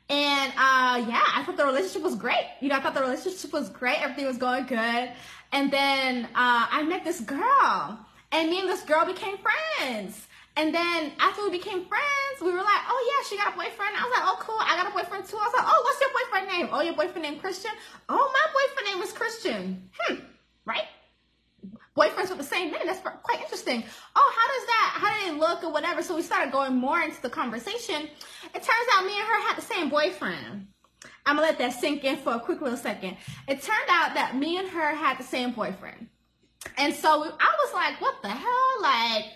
And 0.08 0.52
uh, 0.52 1.06
yeah, 1.08 1.22
I 1.34 1.44
thought 1.46 1.56
the 1.56 1.64
relationship 1.64 2.02
was 2.02 2.16
great. 2.16 2.44
You 2.60 2.68
know, 2.68 2.76
I 2.76 2.80
thought 2.80 2.94
the 2.94 3.00
relationship 3.00 3.52
was 3.52 3.68
great. 3.70 4.02
Everything 4.02 4.26
was 4.26 4.38
going 4.38 4.66
good. 4.66 5.10
And 5.52 5.72
then 5.72 6.24
uh, 6.26 6.66
I 6.70 6.82
met 6.82 7.04
this 7.04 7.20
girl, 7.20 7.98
and 8.32 8.50
me 8.50 8.60
and 8.60 8.68
this 8.68 8.82
girl 8.82 9.06
became 9.06 9.36
friends. 9.38 10.26
And 10.56 10.74
then 10.74 11.12
after 11.18 11.42
we 11.44 11.50
became 11.50 11.86
friends, 11.86 12.36
we 12.40 12.50
were 12.52 12.58
like, 12.58 12.82
oh 12.88 13.00
yeah, 13.06 13.28
she 13.28 13.36
got 13.36 13.54
a 13.54 13.56
boyfriend. 13.56 13.96
I 13.96 14.02
was 14.02 14.12
like, 14.12 14.26
oh 14.26 14.36
cool, 14.40 14.58
I 14.58 14.76
got 14.76 14.90
a 14.90 14.94
boyfriend 14.94 15.24
too. 15.24 15.36
I 15.36 15.44
was 15.44 15.54
like, 15.54 15.66
oh, 15.66 15.80
what's 15.84 16.00
your 16.00 16.10
boyfriend 16.10 16.48
name? 16.48 16.68
Oh, 16.72 16.80
your 16.80 16.94
boyfriend 16.94 17.22
name 17.22 17.38
Christian? 17.40 17.70
Oh, 18.08 18.32
my 18.32 18.46
boyfriend 18.52 18.94
name 18.94 19.02
is 19.02 19.12
Christian. 19.12 19.90
Hmm, 19.98 20.14
right? 20.64 20.88
Boyfriends 21.96 22.30
with 22.30 22.38
the 22.38 22.44
same 22.44 22.72
name. 22.72 22.82
That's 22.84 23.00
quite 23.00 23.40
interesting. 23.40 23.84
Oh, 24.16 24.32
how 24.36 24.46
does 24.48 24.66
that, 24.66 24.90
how 24.94 25.08
did 25.14 25.34
it 25.34 25.40
look 25.40 25.64
or 25.64 25.72
whatever? 25.72 26.02
So 26.02 26.16
we 26.16 26.22
started 26.22 26.52
going 26.52 26.74
more 26.74 27.00
into 27.00 27.20
the 27.22 27.30
conversation. 27.30 28.08
It 28.54 28.62
turns 28.62 28.88
out 28.94 29.04
me 29.04 29.16
and 29.18 29.26
her 29.26 29.48
had 29.48 29.56
the 29.56 29.62
same 29.62 29.88
boyfriend. 29.88 30.66
I'm 31.26 31.36
gonna 31.36 31.46
let 31.46 31.58
that 31.58 31.74
sink 31.74 32.04
in 32.04 32.16
for 32.16 32.34
a 32.34 32.40
quick 32.40 32.60
little 32.60 32.78
second. 32.78 33.16
It 33.46 33.62
turned 33.62 33.88
out 33.88 34.14
that 34.14 34.36
me 34.36 34.56
and 34.58 34.68
her 34.68 34.94
had 34.94 35.18
the 35.18 35.24
same 35.24 35.52
boyfriend. 35.52 36.08
And 36.76 36.94
so 36.94 37.08
I 37.08 37.56
was 37.64 37.74
like, 37.74 38.00
what 38.00 38.22
the 38.22 38.28
hell? 38.28 38.82
Like, 38.82 39.26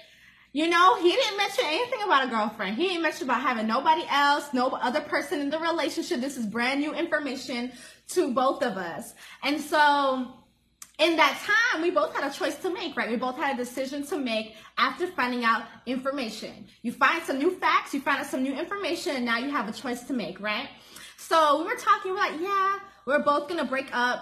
you 0.55 0.69
know, 0.69 0.97
he 1.03 1.11
didn't 1.11 1.37
mention 1.37 1.65
anything 1.67 2.01
about 2.05 2.29
a 2.29 2.31
girlfriend. 2.31 2.77
He 2.77 2.87
didn't 2.87 3.03
mention 3.03 3.25
about 3.25 3.43
having 3.43 3.67
nobody 3.67 4.05
else, 4.09 4.55
no 4.55 4.69
other 4.69 5.01
person 5.01 5.41
in 5.41 5.51
the 5.51 5.59
relationship. 5.59 6.21
This 6.21 6.37
is 6.37 6.47
brand 6.47 6.81
new 6.81 6.95
information 6.95 7.73
to 8.11 8.33
both 8.33 8.63
of 8.63 8.77
us. 8.77 9.15
And 9.43 9.61
so 9.61 10.33
in 11.01 11.17
that 11.17 11.43
time, 11.45 11.83
we 11.83 11.91
both 11.91 12.15
had 12.15 12.31
a 12.31 12.33
choice 12.33 12.55
to 12.59 12.73
make, 12.73 12.97
right? 12.97 13.11
We 13.11 13.17
both 13.17 13.37
had 13.37 13.55
a 13.55 13.57
decision 13.57 14.07
to 14.07 14.17
make 14.17 14.55
after 14.79 15.09
finding 15.09 15.45
out 15.45 15.65
information. 15.87 16.67
You 16.83 16.93
find 16.93 17.21
some 17.25 17.39
new 17.39 17.59
facts, 17.59 17.93
you 17.93 18.01
find 18.01 18.21
out 18.21 18.27
some 18.27 18.45
new 18.45 18.57
information, 18.57 19.17
and 19.17 19.25
now 19.25 19.39
you 19.39 19.51
have 19.51 19.69
a 19.69 19.73
choice 19.73 20.05
to 20.05 20.13
make, 20.13 20.39
right? 20.39 20.69
So 21.17 21.59
we 21.59 21.65
were 21.65 21.75
talking, 21.75 22.15
like, 22.15 22.41
yeah, 22.41 22.79
we're 23.07 23.25
both 23.25 23.49
gonna 23.49 23.65
break 23.65 23.89
up. 23.93 24.21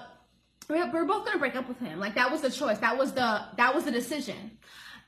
We're, 0.70 0.90
we're 0.90 1.04
both 1.04 1.26
gonna 1.26 1.38
break 1.38 1.56
up 1.56 1.68
with 1.68 1.78
him. 1.78 2.00
Like 2.00 2.14
that 2.14 2.30
was 2.32 2.40
the 2.40 2.50
choice. 2.50 2.78
That 2.78 2.96
was 2.96 3.12
the 3.12 3.42
that 3.58 3.74
was 3.74 3.84
the 3.84 3.90
decision. 3.90 4.52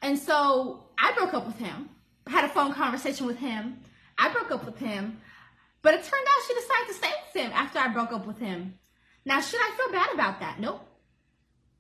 And 0.05 0.19
so 0.19 0.85
I 0.99 1.13
broke 1.13 1.33
up 1.33 1.47
with 1.47 1.57
him. 1.57 1.89
Had 2.27 2.45
a 2.45 2.49
phone 2.49 2.75
conversation 2.75 3.27
with 3.27 3.39
him. 3.39 3.79
I 4.19 4.31
broke 4.31 4.51
up 4.51 4.67
with 4.67 4.77
him. 4.77 5.19
But 5.81 5.95
it 5.95 6.05
turned 6.05 6.27
out 6.29 6.47
she 6.47 6.55
decided 6.55 6.89
to 6.89 6.95
stay 6.95 7.11
with 7.25 7.43
him 7.43 7.53
after 7.55 7.79
I 7.79 7.89
broke 7.89 8.13
up 8.13 8.27
with 8.27 8.39
him. 8.39 8.79
Now, 9.25 9.41
should 9.41 9.61
I 9.61 9.75
feel 9.77 9.93
bad 9.93 10.13
about 10.13 10.41
that? 10.41 10.61
Nope. 10.61 10.87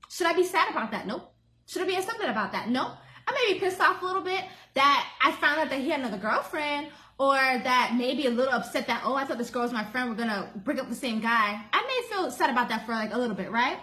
Should 0.09 0.27
I 0.27 0.33
be 0.33 0.43
sad 0.43 0.71
about 0.71 0.91
that? 0.93 1.07
Nope. 1.07 1.35
Should 1.67 1.83
I 1.83 1.85
be 1.85 1.97
upset 1.97 2.17
about 2.27 2.53
that? 2.53 2.71
Nope. 2.71 2.93
I 3.29 3.33
may 3.33 3.53
be 3.53 3.61
pissed 3.61 3.81
off 3.81 4.01
a 4.01 4.07
little 4.07 4.23
bit 4.23 4.43
that 4.73 5.07
I 5.23 5.33
found 5.33 5.61
out 5.61 5.69
that 5.69 5.81
he 5.81 5.91
had 5.91 6.01
another 6.01 6.17
girlfriend 6.17 6.89
or 7.19 7.35
that 7.35 7.95
maybe 7.95 8.27
a 8.27 8.31
little 8.31 8.55
upset 8.55 8.87
that, 8.87 9.03
oh, 9.05 9.15
I 9.15 9.27
thought 9.27 9.37
this 9.37 9.51
girl 9.51 9.63
was 9.63 9.73
my 9.73 9.85
friend. 9.85 10.09
We're 10.09 10.17
going 10.17 10.29
to 10.29 10.49
break 10.57 10.79
up 10.79 10.89
the 10.89 10.95
same 10.95 11.21
guy. 11.21 11.61
I 11.73 11.83
may 11.83 12.17
feel 12.17 12.31
sad 12.31 12.49
about 12.49 12.71
that 12.71 12.87
for 12.87 12.93
like 12.93 13.13
a 13.13 13.19
little 13.19 13.37
bit, 13.37 13.51
right? 13.51 13.79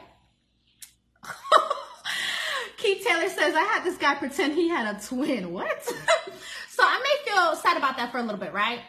Keith 2.81 3.05
Taylor 3.05 3.29
says, 3.29 3.53
I 3.53 3.63
had 3.63 3.83
this 3.83 3.97
guy 3.97 4.15
pretend 4.15 4.53
he 4.53 4.67
had 4.67 4.95
a 4.95 4.99
twin. 4.99 5.53
What? 5.53 5.83
so 5.83 6.83
I 6.83 6.99
may 7.03 7.31
feel 7.31 7.55
sad 7.55 7.77
about 7.77 7.97
that 7.97 8.11
for 8.11 8.17
a 8.17 8.23
little 8.23 8.39
bit, 8.39 8.53
right? 8.53 8.79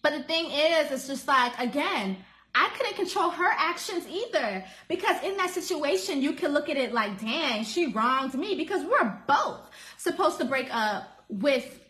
But 0.00 0.12
the 0.12 0.22
thing 0.22 0.46
is, 0.46 0.90
it's 0.90 1.06
just 1.06 1.28
like, 1.28 1.52
again, 1.58 2.16
I 2.54 2.70
couldn't 2.76 2.96
control 2.96 3.30
her 3.30 3.50
actions 3.54 4.06
either. 4.08 4.64
Because 4.88 5.22
in 5.22 5.36
that 5.36 5.50
situation, 5.50 6.22
you 6.22 6.32
can 6.32 6.52
look 6.52 6.70
at 6.70 6.78
it 6.78 6.92
like, 6.94 7.20
dang, 7.20 7.64
she 7.64 7.92
wronged 7.92 8.34
me 8.34 8.54
because 8.54 8.82
we're 8.84 9.18
both 9.26 9.60
supposed 9.98 10.38
to 10.38 10.46
break 10.46 10.74
up 10.74 11.24
with 11.28 11.80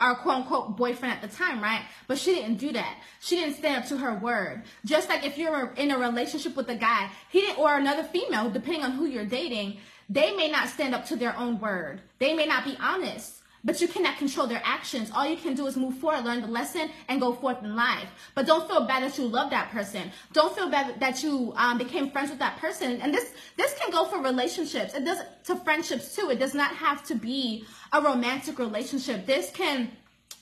our 0.00 0.14
quote 0.14 0.36
unquote 0.36 0.76
boyfriend 0.76 1.14
at 1.14 1.22
the 1.22 1.34
time, 1.34 1.62
right? 1.62 1.82
But 2.06 2.18
she 2.18 2.34
didn't 2.34 2.56
do 2.56 2.72
that. 2.72 2.96
She 3.20 3.36
didn't 3.36 3.56
stand 3.56 3.82
up 3.82 3.88
to 3.90 3.98
her 3.98 4.14
word. 4.14 4.62
Just 4.84 5.08
like 5.08 5.24
if 5.24 5.36
you're 5.36 5.72
in 5.76 5.90
a 5.90 5.98
relationship 5.98 6.56
with 6.56 6.68
a 6.70 6.74
guy, 6.74 7.10
he 7.28 7.42
didn't, 7.42 7.58
or 7.58 7.76
another 7.76 8.04
female, 8.04 8.50
depending 8.50 8.82
on 8.82 8.92
who 8.92 9.06
you're 9.06 9.26
dating, 9.26 9.78
they 10.08 10.34
may 10.34 10.50
not 10.50 10.68
stand 10.68 10.94
up 10.94 11.06
to 11.06 11.16
their 11.16 11.36
own 11.36 11.60
word. 11.60 12.00
They 12.18 12.34
may 12.34 12.46
not 12.46 12.64
be 12.64 12.76
honest 12.80 13.40
but 13.64 13.80
you 13.80 13.88
cannot 13.88 14.16
control 14.16 14.46
their 14.46 14.62
actions. 14.64 15.10
All 15.14 15.26
you 15.26 15.36
can 15.36 15.54
do 15.54 15.66
is 15.66 15.76
move 15.76 15.96
forward, 15.98 16.24
learn 16.24 16.40
the 16.40 16.46
lesson, 16.46 16.90
and 17.08 17.20
go 17.20 17.32
forth 17.32 17.62
in 17.62 17.76
life. 17.76 18.08
But 18.34 18.46
don't 18.46 18.66
feel 18.68 18.86
bad 18.86 19.02
that 19.02 19.18
you 19.18 19.26
love 19.26 19.50
that 19.50 19.70
person. 19.70 20.10
Don't 20.32 20.54
feel 20.54 20.70
bad 20.70 20.98
that 21.00 21.22
you 21.22 21.52
um, 21.56 21.78
became 21.78 22.10
friends 22.10 22.30
with 22.30 22.38
that 22.38 22.58
person. 22.58 23.00
And 23.00 23.12
this 23.12 23.32
this 23.56 23.74
can 23.78 23.90
go 23.90 24.06
for 24.06 24.22
relationships. 24.22 24.94
It 24.94 25.04
does 25.04 25.18
to 25.44 25.56
friendships 25.56 26.14
too. 26.14 26.30
It 26.30 26.38
does 26.38 26.54
not 26.54 26.74
have 26.74 27.04
to 27.04 27.14
be 27.14 27.64
a 27.92 28.00
romantic 28.00 28.58
relationship. 28.58 29.26
This 29.26 29.50
can 29.50 29.90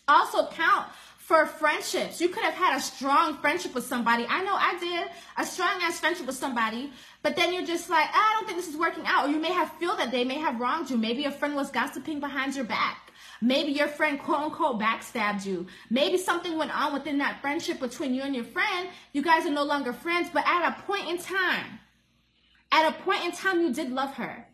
also 0.07 0.49
count 0.49 0.87
for 1.29 1.45
friendships. 1.45 2.23
You 2.23 2.29
could 2.31 2.43
have 2.43 2.55
had 2.55 2.75
a 2.75 2.81
strong 2.81 3.37
friendship 3.37 3.75
with 3.75 3.85
somebody. 3.85 4.25
I 4.27 4.43
know 4.45 4.55
I 4.55 4.79
did 4.81 5.09
a 5.37 5.45
strong 5.45 5.83
ass 5.83 6.01
friendship 6.01 6.27
with 6.27 6.37
somebody, 6.37 6.91
but 7.23 7.37
then 7.37 7.53
you're 7.53 7.67
just 7.67 7.91
like, 7.91 8.07
ah, 8.15 8.31
I 8.31 8.35
don't 8.35 8.47
think 8.47 8.57
this 8.57 8.69
is 8.69 8.79
working 8.79 9.05
out. 9.07 9.27
Or 9.27 9.31
you 9.31 9.39
may 9.39 9.53
have 9.53 9.71
feel 9.75 9.95
that 9.97 10.11
they 10.11 10.25
may 10.25 10.39
have 10.39 10.59
wronged 10.59 10.89
you. 10.89 10.97
Maybe 10.97 11.27
a 11.27 11.31
friend 11.31 11.55
was 11.55 11.71
gossiping 11.71 12.19
behind 12.19 12.57
your 12.57 12.65
back. 12.65 13.13
Maybe 13.43 13.73
your 13.73 13.89
friend 13.89 14.19
quote 14.19 14.41
unquote 14.41 14.81
backstabbed 14.81 15.45
you. 15.45 15.67
Maybe 15.91 16.17
something 16.17 16.57
went 16.57 16.75
on 16.75 16.95
within 16.95 17.19
that 17.19 17.43
friendship 17.43 17.79
between 17.79 18.15
you 18.15 18.23
and 18.23 18.35
your 18.35 18.45
friend. 18.45 18.89
You 19.13 19.23
guys 19.23 19.45
are 19.45 19.51
no 19.51 19.65
longer 19.65 19.93
friends, 19.93 20.31
but 20.33 20.45
at 20.47 20.67
a 20.67 20.83
point 20.83 21.09
in 21.09 21.19
time, 21.19 21.79
at 22.73 22.89
a 22.89 23.03
point 23.03 23.25
in 23.27 23.33
time, 23.33 23.61
you 23.61 23.73
did 23.73 23.93
love 23.93 24.15
her. 24.15 24.48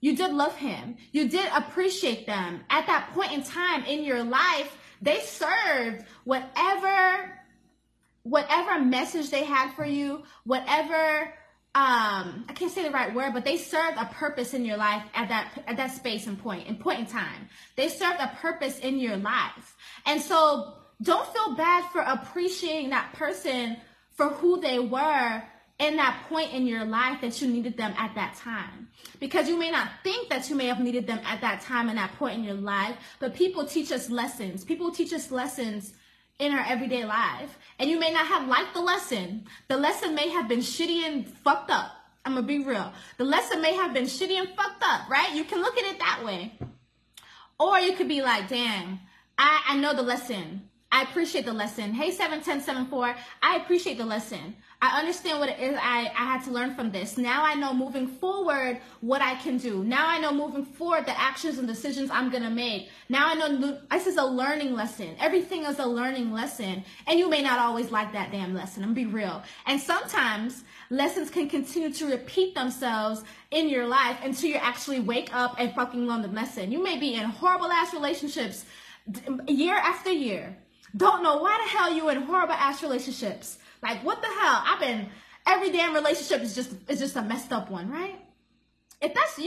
You 0.00 0.16
did 0.16 0.32
love 0.32 0.56
him. 0.56 0.96
You 1.12 1.28
did 1.28 1.50
appreciate 1.54 2.26
them. 2.26 2.60
At 2.70 2.86
that 2.86 3.10
point 3.12 3.32
in 3.32 3.42
time 3.42 3.84
in 3.84 4.04
your 4.04 4.24
life, 4.24 4.76
they 5.02 5.20
served 5.20 6.04
whatever 6.24 7.36
whatever 8.22 8.78
message 8.78 9.30
they 9.30 9.44
had 9.44 9.72
for 9.72 9.84
you, 9.84 10.22
whatever 10.44 11.34
um 11.74 12.44
I 12.48 12.52
can't 12.54 12.72
say 12.72 12.82
the 12.82 12.90
right 12.90 13.14
word, 13.14 13.32
but 13.32 13.44
they 13.44 13.56
served 13.56 13.96
a 13.98 14.06
purpose 14.06 14.54
in 14.54 14.64
your 14.64 14.76
life 14.76 15.04
at 15.14 15.28
that 15.28 15.62
at 15.66 15.76
that 15.76 15.92
space 15.92 16.26
and 16.26 16.38
point 16.38 16.66
and 16.66 16.80
point 16.80 17.00
in 17.00 17.06
time. 17.06 17.48
They 17.76 17.88
served 17.88 18.20
a 18.20 18.28
purpose 18.40 18.78
in 18.80 18.98
your 18.98 19.16
life. 19.16 19.76
And 20.06 20.20
so 20.20 20.74
don't 21.02 21.26
feel 21.32 21.54
bad 21.54 21.90
for 21.92 22.00
appreciating 22.00 22.90
that 22.90 23.12
person 23.14 23.76
for 24.10 24.28
who 24.28 24.60
they 24.60 24.78
were 24.78 25.42
in 25.80 25.96
that 25.96 26.24
point 26.28 26.52
in 26.52 26.66
your 26.66 26.84
life 26.84 27.22
that 27.22 27.40
you 27.40 27.48
needed 27.48 27.76
them 27.76 27.94
at 27.96 28.14
that 28.14 28.36
time. 28.36 28.88
Because 29.18 29.48
you 29.48 29.58
may 29.58 29.70
not 29.70 29.88
think 30.04 30.28
that 30.28 30.48
you 30.50 30.54
may 30.54 30.66
have 30.66 30.78
needed 30.78 31.06
them 31.06 31.20
at 31.24 31.40
that 31.40 31.62
time 31.62 31.88
and 31.88 31.96
that 31.96 32.14
point 32.16 32.38
in 32.38 32.44
your 32.44 32.54
life, 32.54 32.96
but 33.18 33.34
people 33.34 33.64
teach 33.64 33.90
us 33.90 34.10
lessons. 34.10 34.62
People 34.62 34.92
teach 34.92 35.12
us 35.12 35.30
lessons 35.30 35.94
in 36.38 36.52
our 36.52 36.64
everyday 36.68 37.04
life. 37.04 37.58
And 37.78 37.88
you 37.88 37.98
may 37.98 38.12
not 38.12 38.26
have 38.26 38.46
liked 38.46 38.74
the 38.74 38.80
lesson. 38.80 39.46
The 39.68 39.78
lesson 39.78 40.14
may 40.14 40.28
have 40.28 40.48
been 40.48 40.60
shitty 40.60 41.06
and 41.06 41.26
fucked 41.26 41.70
up. 41.70 41.92
I'm 42.26 42.34
gonna 42.34 42.46
be 42.46 42.62
real. 42.62 42.92
The 43.16 43.24
lesson 43.24 43.62
may 43.62 43.74
have 43.74 43.94
been 43.94 44.04
shitty 44.04 44.38
and 44.38 44.48
fucked 44.50 44.82
up, 44.82 45.08
right? 45.08 45.34
You 45.34 45.44
can 45.44 45.62
look 45.62 45.78
at 45.78 45.84
it 45.84 45.98
that 45.98 46.22
way. 46.24 46.58
Or 47.58 47.78
you 47.78 47.94
could 47.94 48.08
be 48.08 48.20
like, 48.20 48.48
damn, 48.48 49.00
I, 49.38 49.62
I 49.68 49.76
know 49.78 49.94
the 49.94 50.02
lesson. 50.02 50.69
I 50.92 51.02
appreciate 51.02 51.44
the 51.44 51.52
lesson. 51.52 51.94
Hey, 51.94 52.10
71074, 52.10 53.14
I 53.42 53.56
appreciate 53.56 53.96
the 53.96 54.04
lesson. 54.04 54.56
I 54.82 54.98
understand 54.98 55.38
what 55.38 55.48
it 55.48 55.60
is 55.60 55.76
I, 55.80 56.10
I 56.16 56.24
had 56.24 56.42
to 56.44 56.50
learn 56.50 56.74
from 56.74 56.90
this. 56.90 57.16
Now 57.16 57.44
I 57.44 57.54
know 57.54 57.72
moving 57.72 58.08
forward 58.08 58.80
what 59.00 59.22
I 59.22 59.36
can 59.36 59.56
do. 59.56 59.84
Now 59.84 60.08
I 60.08 60.18
know 60.18 60.32
moving 60.32 60.64
forward 60.64 61.06
the 61.06 61.18
actions 61.18 61.58
and 61.58 61.68
decisions 61.68 62.10
I'm 62.10 62.30
going 62.30 62.42
to 62.42 62.50
make. 62.50 62.88
Now 63.08 63.28
I 63.28 63.34
know 63.34 63.78
this 63.90 64.06
is 64.06 64.16
a 64.16 64.24
learning 64.24 64.74
lesson. 64.74 65.14
Everything 65.20 65.64
is 65.64 65.78
a 65.78 65.86
learning 65.86 66.32
lesson. 66.32 66.82
And 67.06 67.18
you 67.18 67.28
may 67.28 67.42
not 67.42 67.58
always 67.58 67.92
like 67.92 68.12
that 68.14 68.32
damn 68.32 68.52
lesson. 68.52 68.82
I'm 68.82 68.94
be 68.94 69.06
real. 69.06 69.42
And 69.66 69.80
sometimes 69.80 70.64
lessons 70.88 71.30
can 71.30 71.48
continue 71.48 71.92
to 71.92 72.06
repeat 72.06 72.54
themselves 72.54 73.22
in 73.52 73.68
your 73.68 73.86
life 73.86 74.16
until 74.24 74.48
you 74.48 74.56
actually 74.56 75.00
wake 75.00 75.32
up 75.32 75.54
and 75.58 75.72
fucking 75.74 76.06
learn 76.06 76.22
the 76.22 76.28
lesson. 76.28 76.72
You 76.72 76.82
may 76.82 76.98
be 76.98 77.14
in 77.14 77.24
horrible 77.24 77.70
ass 77.70 77.92
relationships 77.92 78.64
year 79.46 79.76
after 79.76 80.10
year. 80.10 80.56
Don't 80.96 81.22
know 81.22 81.38
why 81.38 81.58
the 81.62 81.78
hell 81.78 81.94
you 81.94 82.08
in 82.08 82.22
horrible 82.22 82.54
ass 82.54 82.82
relationships 82.82 83.58
like, 83.82 84.04
what 84.04 84.20
the 84.20 84.28
hell? 84.28 84.62
I've 84.66 84.80
been 84.80 85.08
every 85.46 85.70
damn 85.70 85.94
relationship 85.94 86.42
is 86.42 86.54
just 86.54 86.74
is 86.88 86.98
just 86.98 87.16
a 87.16 87.22
messed 87.22 87.52
up 87.52 87.70
one, 87.70 87.90
right? 87.90 88.18
If 89.00 89.14
that's 89.14 89.38
you, 89.38 89.44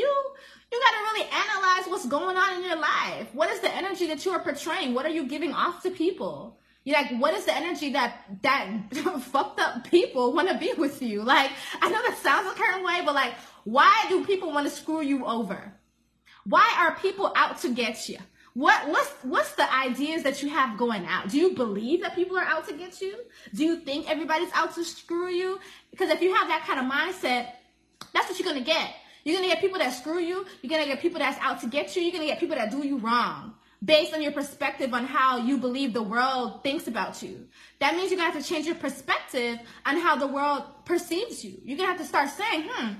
you 0.71 0.79
got 0.79 0.91
to 0.91 1.03
really 1.13 1.29
analyze 1.29 1.87
what's 1.87 2.07
going 2.07 2.35
on 2.35 2.55
in 2.55 2.65
your 2.67 2.79
life. 2.79 3.27
What 3.33 3.51
is 3.51 3.59
the 3.59 3.73
energy 3.73 4.07
that 4.07 4.25
you 4.25 4.31
are 4.31 4.39
portraying? 4.39 4.95
What 4.95 5.05
are 5.05 5.09
you 5.09 5.27
giving 5.27 5.53
off 5.53 5.83
to 5.83 5.91
people? 5.91 6.57
You're 6.83 6.97
like, 6.97 7.11
what 7.19 7.35
is 7.35 7.45
the 7.45 7.55
energy 7.55 7.93
that 7.93 8.25
that 8.41 8.67
fucked 9.21 9.59
up 9.59 9.89
people 9.89 10.33
want 10.33 10.49
to 10.49 10.57
be 10.57 10.73
with 10.73 11.01
you? 11.01 11.21
Like, 11.23 11.51
I 11.81 11.89
know 11.89 12.01
that 12.01 12.17
sounds 12.17 12.51
a 12.51 12.57
certain 12.57 12.83
way, 12.83 13.01
but 13.05 13.13
like, 13.13 13.33
why 13.63 14.05
do 14.09 14.25
people 14.25 14.51
want 14.51 14.67
to 14.67 14.73
screw 14.73 15.01
you 15.01 15.25
over? 15.25 15.73
Why 16.45 16.75
are 16.79 16.95
people 16.95 17.31
out 17.35 17.59
to 17.59 17.69
get 17.69 18.09
you? 18.09 18.17
What 18.53 18.87
what's 18.87 19.09
what's 19.23 19.53
the 19.53 19.71
ideas 19.73 20.23
that 20.23 20.43
you 20.43 20.49
have 20.49 20.77
going 20.77 21.05
out? 21.07 21.29
Do 21.29 21.37
you 21.39 21.55
believe 21.55 22.01
that 22.01 22.13
people 22.13 22.37
are 22.37 22.43
out 22.43 22.67
to 22.67 22.73
get 22.75 23.01
you? 23.01 23.17
Do 23.53 23.63
you 23.63 23.77
think 23.77 24.09
everybody's 24.09 24.51
out 24.53 24.75
to 24.75 24.83
screw 24.83 25.29
you? 25.29 25.59
Because 25.89 26.09
if 26.09 26.21
you 26.21 26.33
have 26.35 26.47
that 26.47 26.65
kind 26.67 26.79
of 26.79 26.85
mindset, 26.85 27.53
that's 28.13 28.29
what 28.29 28.39
you're 28.39 28.47
gonna 28.47 28.63
get. 28.63 28.93
You're 29.23 29.35
gonna 29.35 29.47
get 29.47 29.59
people 29.59 29.79
that 29.79 29.91
screw 29.91 30.19
you. 30.19 30.45
You're 30.61 30.69
gonna 30.69 30.85
get 30.85 31.01
people 31.01 31.19
that's 31.19 31.39
out 31.39 31.61
to 31.61 31.67
get 31.67 31.95
you. 31.95 32.03
You're 32.03 32.11
gonna 32.11 32.27
get 32.27 32.39
people 32.39 32.55
that 32.55 32.69
do 32.69 32.85
you 32.85 32.97
wrong 32.97 33.55
based 33.83 34.13
on 34.13 34.21
your 34.21 34.31
perspective 34.31 34.93
on 34.93 35.05
how 35.05 35.37
you 35.37 35.57
believe 35.57 35.93
the 35.93 36.03
world 36.03 36.63
thinks 36.63 36.87
about 36.87 37.21
you. 37.21 37.47
That 37.79 37.95
means 37.95 38.11
you're 38.11 38.19
gonna 38.19 38.31
have 38.31 38.41
to 38.41 38.47
change 38.47 38.65
your 38.65 38.75
perspective 38.75 39.59
on 39.85 39.97
how 39.97 40.15
the 40.15 40.27
world 40.27 40.63
perceives 40.85 41.43
you. 41.43 41.59
You're 41.63 41.77
gonna 41.77 41.89
have 41.89 41.97
to 41.97 42.05
start 42.05 42.29
saying, 42.29 42.69
hmm, 42.71 42.93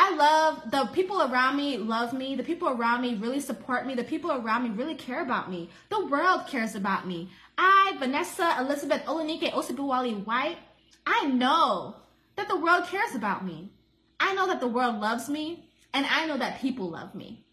I 0.00 0.14
love 0.14 0.70
the 0.70 0.84
people 0.94 1.22
around 1.22 1.56
me 1.56 1.76
love 1.76 2.12
me. 2.12 2.36
The 2.36 2.44
people 2.44 2.68
around 2.68 3.02
me 3.02 3.16
really 3.16 3.40
support 3.40 3.84
me. 3.84 3.96
The 3.96 4.04
people 4.04 4.30
around 4.30 4.62
me 4.62 4.70
really 4.70 4.94
care 4.94 5.22
about 5.22 5.50
me. 5.50 5.70
The 5.88 6.06
world 6.06 6.46
cares 6.46 6.76
about 6.76 7.04
me. 7.04 7.30
I, 7.58 7.96
Vanessa 7.98 8.58
Elizabeth 8.60 9.04
Olanike 9.06 9.50
Osibuwali 9.50 10.24
White, 10.24 10.58
I 11.04 11.26
know 11.26 11.96
that 12.36 12.46
the 12.46 12.56
world 12.56 12.84
cares 12.86 13.16
about 13.16 13.44
me. 13.44 13.72
I 14.20 14.34
know 14.34 14.46
that 14.46 14.60
the 14.60 14.68
world 14.68 15.00
loves 15.00 15.28
me, 15.28 15.68
and 15.92 16.06
I 16.06 16.26
know 16.26 16.38
that 16.38 16.60
people 16.60 16.90
love 16.90 17.16
me. 17.16 17.44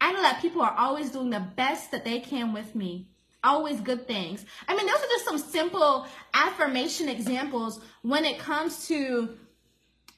I 0.00 0.12
know 0.12 0.22
that 0.22 0.40
people 0.40 0.62
are 0.62 0.76
always 0.78 1.10
doing 1.10 1.30
the 1.30 1.44
best 1.56 1.90
that 1.90 2.04
they 2.04 2.20
can 2.20 2.52
with 2.52 2.76
me. 2.76 3.08
Always 3.42 3.80
good 3.80 4.06
things. 4.06 4.44
I 4.68 4.76
mean, 4.76 4.86
those 4.86 4.94
are 4.94 5.08
just 5.08 5.24
some 5.24 5.38
simple 5.38 6.06
affirmation 6.34 7.08
examples 7.08 7.80
when 8.02 8.24
it 8.24 8.38
comes 8.38 8.86
to 8.86 9.30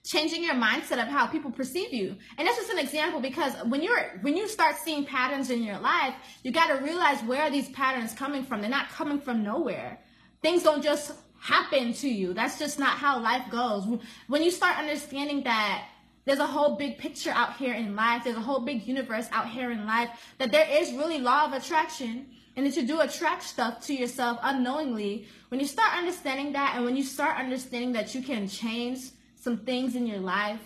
changing 0.05 0.43
your 0.43 0.55
mindset 0.55 1.01
of 1.01 1.09
how 1.09 1.27
people 1.27 1.51
perceive 1.51 1.93
you. 1.93 2.17
And 2.37 2.47
that's 2.47 2.59
just 2.59 2.73
an 2.73 2.79
example 2.79 3.21
because 3.21 3.55
when 3.67 3.83
you're 3.83 4.19
when 4.23 4.37
you 4.37 4.49
start 4.49 4.77
seeing 4.77 5.05
patterns 5.05 5.51
in 5.51 5.63
your 5.63 5.79
life 5.79 6.15
you 6.43 6.51
got 6.51 6.77
to 6.77 6.85
realize 6.85 7.23
where 7.23 7.43
are 7.43 7.51
these 7.51 7.69
patterns 7.71 8.13
coming 8.13 8.45
from. 8.45 8.61
They're 8.61 8.71
not 8.71 8.89
coming 8.89 9.21
from 9.21 9.45
nowhere. 9.45 10.01
Things 10.41 10.65
don't 10.65 10.83
just 10.83 11.13
happen 11.39 11.93
to 11.95 12.09
you. 12.09 12.35
That's 12.35 12.59
just 12.59 12.79
not 12.79 12.99
how 12.99 13.21
life 13.21 13.45
goes. 13.51 13.87
When 14.27 14.43
you 14.43 14.51
start 14.51 14.79
understanding 14.79 15.45
that 15.45 15.87
there's 16.25 16.39
a 16.39 16.47
whole 16.47 16.77
big 16.77 16.99
picture 16.99 17.31
out 17.31 17.57
here 17.57 17.75
in 17.75 17.97
life 17.97 18.23
there's 18.23 18.37
a 18.37 18.41
whole 18.41 18.61
big 18.61 18.87
universe 18.87 19.29
out 19.33 19.49
here 19.49 19.73
in 19.73 19.87
life 19.87 20.09
that 20.39 20.53
there 20.53 20.69
is 20.71 20.93
really 20.93 21.19
law 21.19 21.47
of 21.47 21.53
attraction 21.53 22.27
and 22.55 22.65
that 22.65 22.77
you 22.77 22.87
do 22.87 23.01
attract 23.01 23.43
stuff 23.43 23.85
to 23.85 23.93
yourself 23.93 24.39
unknowingly 24.43 25.27
when 25.49 25.59
you 25.59 25.67
start 25.67 25.97
understanding 25.97 26.53
that 26.53 26.75
and 26.77 26.85
when 26.85 26.97
you 26.97 27.03
start 27.03 27.39
understanding 27.39 27.93
that 27.93 28.15
you 28.15 28.23
can 28.23 28.47
change 28.47 29.11
some 29.43 29.59
things 29.59 29.97
in 29.97 30.07
your 30.07 30.21
life 30.21 30.61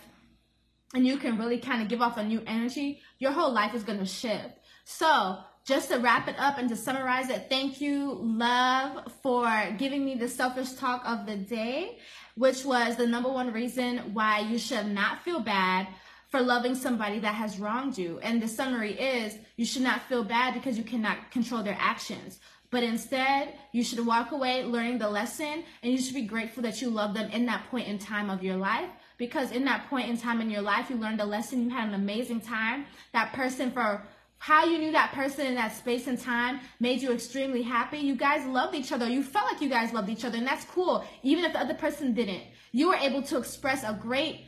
and 0.95 1.07
you 1.07 1.17
can 1.17 1.39
really 1.39 1.59
kind 1.59 1.83
of 1.83 1.89
give 1.89 2.03
off 2.03 2.17
a 2.17 2.25
new 2.25 2.43
energy, 2.47 3.01
your 3.19 3.33
whole 3.33 3.53
life 3.53 3.75
is 3.75 3.83
going 3.83 3.99
to 3.99 4.07
shift. 4.07 4.51
So, 4.85 5.39
just 5.67 5.91
to 5.91 5.99
wrap 5.99 6.29
it 6.29 6.39
up 6.39 6.59
and 6.59 6.69
to 6.69 6.77
summarize 6.77 7.29
it, 7.29 7.47
thank 7.49 7.81
you, 7.81 8.13
love, 8.23 9.13
for 9.21 9.51
giving 9.79 10.05
me 10.05 10.15
the 10.15 10.29
selfish 10.29 10.75
talk 10.75 11.03
of 11.05 11.27
the 11.27 11.37
day, 11.37 11.99
which 12.37 12.65
was 12.65 12.95
the 12.97 13.07
number 13.07 13.29
one 13.29 13.53
reason 13.53 14.15
why 14.15 14.41
you 14.41 14.59
should 14.59 14.87
not 14.87 15.25
feel 15.25 15.41
bad 15.41 15.89
for 16.29 16.41
loving 16.41 16.75
somebody 16.77 17.19
that 17.19 17.35
has 17.35 17.59
wronged 17.59 17.99
you. 17.99 18.21
And 18.21 18.41
the 18.41 18.47
summary 18.47 18.93
is 18.93 19.37
you 19.57 19.65
should 19.65 19.83
not 19.83 20.03
feel 20.03 20.23
bad 20.23 20.55
because 20.55 20.79
you 20.79 20.85
cannot 20.85 21.33
control 21.33 21.65
their 21.65 21.79
actions. 21.81 22.39
But 22.71 22.83
instead, 22.83 23.55
you 23.73 23.83
should 23.83 24.05
walk 24.05 24.33
away 24.33 24.65
learning 24.65 24.99
the 24.99 25.09
lesson 25.09 25.65
and 25.83 25.93
you 25.93 25.99
should 25.99 26.15
be 26.15 26.23
grateful 26.23 26.63
that 26.65 26.83
you 26.83 26.91
love 26.91 27.15
them 27.15 27.31
in 27.31 27.47
that 27.47 27.69
point 27.71 27.89
in 27.89 27.99
time 27.99 28.31
of 28.31 28.43
your 28.43 28.57
life. 28.57 28.89
Because 29.19 29.51
in 29.53 29.65
that 29.65 29.89
point 29.89 30.11
in 30.11 30.19
time 30.19 30.41
in 30.41 30.51
your 30.51 30.63
life, 30.63 30.91
you 30.91 30.97
learned 30.97 31.21
a 31.21 31.25
lesson, 31.25 31.63
you 31.65 31.71
had 31.71 31.89
an 31.89 31.95
amazing 31.95 32.41
time. 32.41 32.85
That 33.13 33.33
person, 33.33 33.71
for 33.71 34.03
how 34.39 34.67
you 34.67 34.79
knew 34.79 34.93
that 34.93 35.13
person 35.13 35.47
in 35.47 35.55
that 35.55 35.75
space 35.75 36.07
and 36.07 36.21
time 36.21 36.61
made 36.79 37.01
you 37.01 37.13
extremely 37.13 37.63
happy. 37.63 37.99
You 37.99 38.15
guys 38.15 38.47
loved 38.47 38.75
each 38.75 38.93
other. 38.93 39.09
You 39.09 39.23
felt 39.23 39.51
like 39.51 39.63
you 39.63 39.69
guys 39.69 39.93
loved 39.93 40.11
each 40.11 40.25
other, 40.25 40.37
and 40.37 40.47
that's 40.47 40.65
cool. 40.67 41.05
Even 41.23 41.45
if 41.45 41.53
the 41.53 41.61
other 41.61 41.75
person 41.75 42.13
didn't, 42.13 42.43
you 42.73 42.89
were 42.89 42.97
able 42.97 43.23
to 43.23 43.39
express 43.39 43.85
a 43.85 43.99
great 44.01 44.46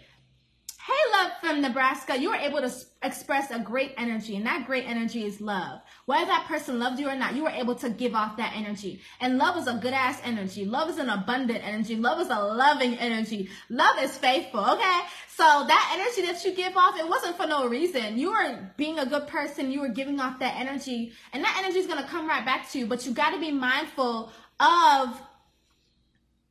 Hey, 0.88 1.12
love 1.12 1.32
from 1.42 1.60
Nebraska, 1.60 2.18
you 2.18 2.30
were 2.30 2.36
able 2.36 2.60
to 2.60 2.72
express 3.02 3.50
a 3.50 3.58
great 3.58 3.92
energy, 3.98 4.36
and 4.36 4.46
that 4.46 4.66
great 4.66 4.86
energy 4.86 5.22
is 5.26 5.38
love. 5.38 5.82
Whether 6.06 6.24
that 6.24 6.46
person 6.46 6.78
loved 6.78 6.98
you 6.98 7.10
or 7.10 7.14
not, 7.14 7.36
you 7.36 7.42
were 7.42 7.50
able 7.50 7.74
to 7.74 7.90
give 7.90 8.14
off 8.14 8.38
that 8.38 8.54
energy. 8.56 9.02
And 9.20 9.36
love 9.36 9.58
is 9.58 9.66
a 9.66 9.74
good 9.74 9.92
ass 9.92 10.18
energy. 10.24 10.64
Love 10.64 10.88
is 10.88 10.96
an 10.96 11.10
abundant 11.10 11.60
energy. 11.62 11.96
Love 11.96 12.22
is 12.22 12.30
a 12.30 12.38
loving 12.38 12.94
energy. 12.94 13.50
Love 13.68 13.98
is 14.00 14.16
faithful, 14.16 14.60
okay? 14.60 15.00
So 15.28 15.44
that 15.44 15.90
energy 15.92 16.22
that 16.22 16.42
you 16.42 16.56
give 16.56 16.74
off, 16.74 16.98
it 16.98 17.06
wasn't 17.06 17.36
for 17.36 17.46
no 17.46 17.68
reason. 17.68 18.16
You 18.16 18.30
were 18.30 18.72
being 18.78 18.98
a 18.98 19.04
good 19.04 19.26
person, 19.26 19.70
you 19.70 19.82
were 19.82 19.90
giving 19.90 20.20
off 20.20 20.38
that 20.38 20.56
energy, 20.56 21.12
and 21.34 21.44
that 21.44 21.60
energy 21.62 21.80
is 21.80 21.86
gonna 21.86 22.08
come 22.08 22.26
right 22.26 22.46
back 22.46 22.66
to 22.70 22.78
you, 22.78 22.86
but 22.86 23.04
you 23.04 23.12
gotta 23.12 23.38
be 23.38 23.52
mindful 23.52 24.32
of 24.58 25.20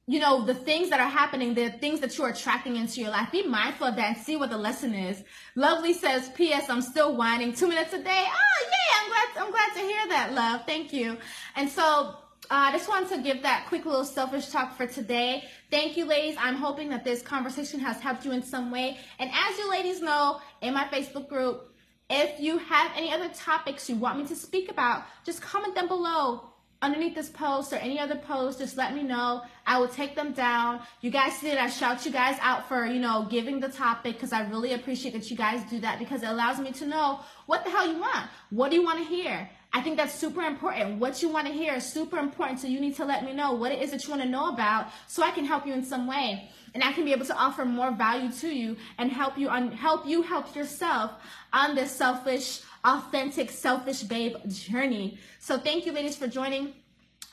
you 0.10 0.20
know, 0.20 0.46
the 0.46 0.54
things 0.54 0.90
that 0.90 1.02
are 1.02 1.10
happening, 1.10 1.54
the 1.54 1.70
things 1.70 2.00
that 2.00 2.18
you're 2.18 2.30
attracting 2.30 2.78
into 2.78 3.02
your 3.02 3.10
life. 3.10 3.30
Be 3.30 3.46
mindful 3.46 3.88
of 3.88 3.98
that 3.98 4.16
and 4.16 4.26
see 4.26 4.38
what 4.38 4.50
the 4.50 4.58
lesson 4.58 4.94
is. 4.94 5.22
Lovely 5.56 5.94
says, 5.94 6.30
P.S. 6.30 6.70
I'm 6.70 6.82
still 6.82 7.18
whining 7.18 7.52
two 7.52 7.68
minutes 7.68 7.92
a 7.92 8.02
day. 8.02 8.24
Oh, 8.26 8.66
yeah, 8.72 9.02
I'm 9.02 9.10
glad, 9.10 9.46
I'm 9.46 9.52
glad 9.52 9.74
to 9.74 9.80
hear 9.82 10.08
that, 10.08 10.34
love. 10.34 10.66
Thank 10.66 10.94
you. 10.94 11.18
And 11.58 11.70
so, 11.70 12.16
uh, 12.50 12.70
I 12.70 12.72
just 12.72 12.88
wanted 12.88 13.10
to 13.10 13.22
give 13.22 13.44
that 13.44 13.66
quick 13.68 13.86
little 13.86 14.06
selfish 14.06 14.48
talk 14.48 14.78
for 14.78 14.88
today. 14.88 15.44
Thank 15.70 15.98
you, 15.98 16.06
ladies. 16.06 16.38
I'm 16.40 16.56
hoping 16.56 16.88
that 16.90 17.04
this 17.04 17.22
conversation 17.22 17.82
has 17.82 18.00
helped 18.00 18.24
you 18.24 18.32
in 18.32 18.42
some 18.42 18.72
way. 18.72 18.98
And 19.20 19.30
as 19.30 19.58
you 19.58 19.70
ladies 19.70 20.02
know, 20.02 20.40
in 20.62 20.74
my 20.74 20.86
Facebook 20.86 21.28
group, 21.28 21.74
if 22.10 22.40
you 22.40 22.58
have 22.60 22.92
any 22.96 23.12
other 23.12 23.28
topics 23.36 23.90
you 23.90 23.98
want 23.98 24.20
me 24.20 24.26
to 24.28 24.36
speak 24.38 24.72
about, 24.72 25.04
just 25.26 25.42
comment 25.42 25.76
them 25.76 25.90
below 25.90 26.46
underneath 26.82 27.16
this 27.16 27.30
post 27.30 27.74
or 27.74 27.78
any 27.78 28.00
other 28.00 28.16
post, 28.16 28.60
just 28.60 28.78
let 28.78 28.94
me 28.94 29.04
know. 29.04 29.42
I 29.66 29.80
will 29.80 29.88
take 29.88 30.16
them 30.16 30.32
down. 30.32 30.82
You 31.02 31.10
guys 31.10 31.34
see 31.34 31.50
that 31.50 31.58
I 31.58 31.70
shout 31.70 32.06
you 32.06 32.12
guys 32.12 32.38
out 32.42 32.68
for, 32.68 32.86
you 32.86 33.00
know, 33.00 33.28
giving 33.30 33.60
the 33.60 33.70
topic 33.70 34.14
because 34.14 34.32
I 34.32 34.48
really 34.50 34.74
appreciate 34.74 35.14
that 35.14 35.30
you 35.32 35.38
guys 35.38 35.68
do 35.70 35.80
that 35.80 36.00
because 36.00 36.24
it 36.24 36.30
allows 36.30 36.60
me 36.60 36.72
to 36.74 36.86
know 36.86 37.20
what 37.48 37.64
the 37.64 37.72
hell 37.72 37.92
you 37.92 38.00
want. 38.00 38.30
What 38.50 38.70
do 38.70 38.78
you 38.78 38.84
want 38.84 39.00
to 39.00 39.06
hear? 39.06 39.50
I 39.74 39.82
think 39.82 39.98
that's 39.98 40.14
super 40.14 40.42
important. 40.42 41.00
What 41.00 41.22
you 41.22 41.30
want 41.30 41.48
to 41.48 41.54
hear 41.54 41.74
is 41.76 41.86
super 41.86 42.18
important. 42.18 42.60
So 42.60 42.68
you 42.68 42.80
need 42.80 42.96
to 42.96 43.06
let 43.06 43.24
me 43.24 43.34
know 43.34 43.54
what 43.54 43.72
it 43.72 43.82
is 43.82 43.92
that 43.92 44.04
you 44.04 44.10
want 44.10 44.24
to 44.24 44.30
know 44.30 44.50
about 44.50 44.88
so 45.08 45.24
I 45.24 45.32
can 45.32 45.46
help 45.46 45.68
you 45.68 45.74
in 45.74 45.84
some 45.84 46.08
way. 46.08 46.50
And 46.74 46.84
I 46.84 46.92
can 46.94 47.06
be 47.06 47.12
able 47.12 47.26
to 47.26 47.36
offer 47.36 47.66
more 47.66 47.92
value 47.92 48.32
to 48.32 48.50
you 48.50 48.78
and 48.98 49.12
help 49.12 49.38
you 49.38 49.50
on 49.50 49.72
help 49.72 50.06
you 50.06 50.22
help 50.22 50.56
yourself 50.56 51.12
on 51.54 51.76
this 51.76 51.92
selfish 51.92 52.62
authentic, 52.84 53.50
selfish 53.52 54.04
babe 54.04 54.36
journey. 54.48 55.18
So 55.40 55.58
thank 55.58 55.86
you, 55.86 55.92
ladies, 55.92 56.16
for 56.16 56.28
joining. 56.28 56.74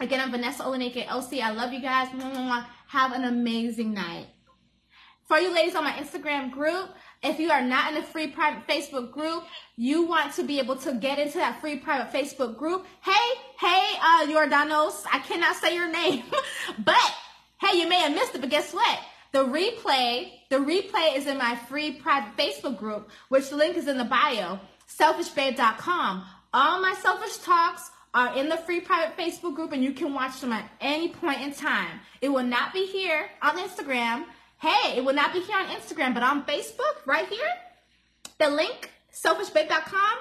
Again, 0.00 0.20
I'm 0.20 0.30
Vanessa 0.30 0.64
Olanike 0.64 1.06
Osi. 1.06 1.40
I 1.40 1.52
love 1.52 1.72
you 1.72 1.80
guys. 1.80 2.08
Have 2.88 3.12
an 3.12 3.24
amazing 3.24 3.94
night. 3.94 4.26
For 5.24 5.38
you 5.38 5.54
ladies 5.54 5.74
on 5.74 5.84
my 5.84 5.92
Instagram 5.92 6.50
group, 6.50 6.90
if 7.22 7.38
you 7.40 7.50
are 7.50 7.62
not 7.62 7.92
in 7.92 7.98
a 7.98 8.02
free 8.02 8.26
private 8.26 8.66
Facebook 8.66 9.10
group, 9.10 9.44
you 9.76 10.06
want 10.06 10.34
to 10.34 10.42
be 10.42 10.58
able 10.58 10.76
to 10.76 10.94
get 10.94 11.18
into 11.18 11.38
that 11.38 11.60
free 11.60 11.76
private 11.76 12.12
Facebook 12.12 12.58
group. 12.58 12.84
Hey, 13.02 13.40
hey, 13.58 13.94
uh, 14.02 14.26
Jordanos, 14.26 15.04
I 15.10 15.20
cannot 15.20 15.56
say 15.56 15.74
your 15.74 15.90
name, 15.90 16.24
but 16.78 17.14
hey, 17.58 17.78
you 17.78 17.88
may 17.88 18.00
have 18.00 18.12
missed 18.12 18.34
it, 18.34 18.42
but 18.42 18.50
guess 18.50 18.74
what? 18.74 18.98
The 19.32 19.44
replay, 19.44 20.32
the 20.50 20.56
replay 20.56 21.16
is 21.16 21.26
in 21.26 21.38
my 21.38 21.56
free 21.56 21.92
private 21.92 22.37
Facebook 22.37 22.78
group, 22.78 23.10
which 23.30 23.48
the 23.48 23.56
link 23.56 23.76
is 23.76 23.88
in 23.88 23.96
the 23.98 24.04
bio 24.04 24.60
selfishbabe.com. 24.88 26.24
All 26.52 26.80
my 26.80 26.94
selfish 26.94 27.38
talks 27.38 27.90
are 28.12 28.37
in 28.37 28.48
the 28.48 28.56
free 28.58 28.80
private 28.80 29.16
Facebook 29.16 29.56
group 29.56 29.72
and 29.72 29.82
you 29.82 29.92
can 29.92 30.14
watch 30.14 30.40
them 30.40 30.52
at 30.52 30.70
any 30.80 31.08
point 31.08 31.40
in 31.40 31.52
time. 31.52 32.00
It 32.20 32.28
will 32.28 32.44
not 32.44 32.72
be 32.72 32.87
here 32.87 33.28
on 33.42 33.58
Instagram. 33.58 34.24
Hey, 34.64 34.96
it 34.96 35.05
will 35.05 35.12
not 35.12 35.35
be 35.35 35.40
here 35.40 35.59
on 35.59 35.66
Instagram, 35.66 36.14
but 36.14 36.22
on 36.22 36.46
Facebook, 36.46 37.05
right 37.05 37.29
here, 37.29 37.50
the 38.38 38.48
link, 38.48 38.90
selfishbabe.com, 39.12 40.16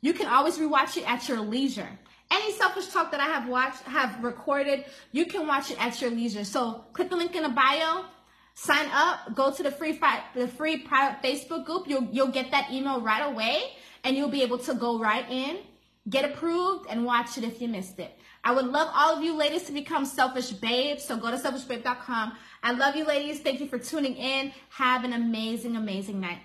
you 0.00 0.14
can 0.14 0.28
always 0.28 0.56
rewatch 0.56 0.96
it 0.96 1.06
at 1.06 1.28
your 1.28 1.40
leisure. 1.40 1.90
Any 2.30 2.52
selfish 2.52 2.86
talk 2.86 3.10
that 3.10 3.20
I 3.20 3.26
have 3.26 3.50
watched, 3.50 3.82
have 3.82 4.24
recorded, 4.24 4.86
you 5.10 5.26
can 5.26 5.46
watch 5.46 5.70
it 5.70 5.76
at 5.78 6.00
your 6.00 6.10
leisure. 6.10 6.42
So 6.42 6.86
click 6.94 7.10
the 7.10 7.16
link 7.16 7.36
in 7.36 7.42
the 7.42 7.50
bio, 7.50 8.06
sign 8.54 8.86
up, 8.94 9.34
go 9.34 9.52
to 9.52 9.62
the 9.62 9.70
free 9.70 10.00
the 10.34 10.48
free 10.48 10.78
private 10.78 11.22
Facebook 11.22 11.66
group. 11.66 11.86
You'll 11.86 12.08
you'll 12.10 12.28
get 12.28 12.50
that 12.50 12.70
email 12.72 12.98
right 12.98 13.30
away 13.30 13.74
and 14.04 14.16
you'll 14.16 14.30
be 14.30 14.40
able 14.40 14.56
to 14.60 14.72
go 14.72 14.98
right 14.98 15.30
in, 15.30 15.58
get 16.08 16.24
approved, 16.24 16.86
and 16.88 17.04
watch 17.04 17.36
it 17.36 17.44
if 17.44 17.60
you 17.60 17.68
missed 17.68 17.98
it. 17.98 18.18
I 18.44 18.52
would 18.52 18.66
love 18.66 18.90
all 18.94 19.16
of 19.16 19.22
you 19.22 19.36
ladies 19.36 19.64
to 19.64 19.72
become 19.72 20.04
selfish 20.04 20.50
babes. 20.50 21.04
So 21.04 21.16
go 21.16 21.30
to 21.30 21.36
selfishbabe.com. 21.36 22.32
I 22.64 22.72
love 22.72 22.94
you 22.96 23.04
ladies. 23.04 23.40
Thank 23.40 23.60
you 23.60 23.66
for 23.66 23.78
tuning 23.78 24.16
in. 24.16 24.52
Have 24.70 25.04
an 25.04 25.12
amazing, 25.12 25.76
amazing 25.76 26.20
night. 26.20 26.38